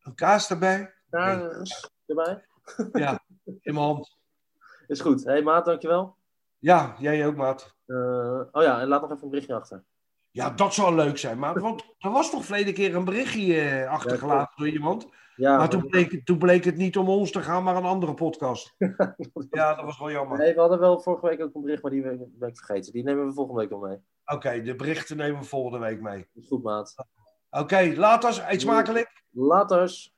[0.02, 0.94] Een kaas erbij?
[1.10, 2.44] Kaars erbij.
[2.92, 4.18] Ja, in mijn hand.
[4.88, 5.24] Is goed.
[5.24, 6.16] Hé hey, maat, dankjewel.
[6.60, 7.76] Ja, jij ook, maat.
[7.86, 9.84] Eh, oh ja, en laat nog even een berichtje achter.
[10.32, 11.60] Ja, dat zou leuk zijn, maat.
[11.60, 15.08] Want er was toch verleden keer een berichtje eh, achtergelaten door iemand.
[15.40, 18.14] Ja, Maar toen bleek, toen bleek het niet om ons te gaan, maar een andere
[18.14, 18.76] podcast.
[19.50, 20.38] Ja, dat was wel jammer.
[20.38, 22.94] Nee, we hadden wel vorige week ook een bericht, maar die ben ik vergeten.
[22.94, 23.98] Die nemen we volgende week wel mee.
[24.26, 26.28] Oké, de berichten nemen we volgende week mee.
[26.48, 26.96] Goed, maat.
[27.50, 28.42] Oké, laat ons.
[28.48, 29.24] Eet smakelijk.
[29.32, 30.14] Laters.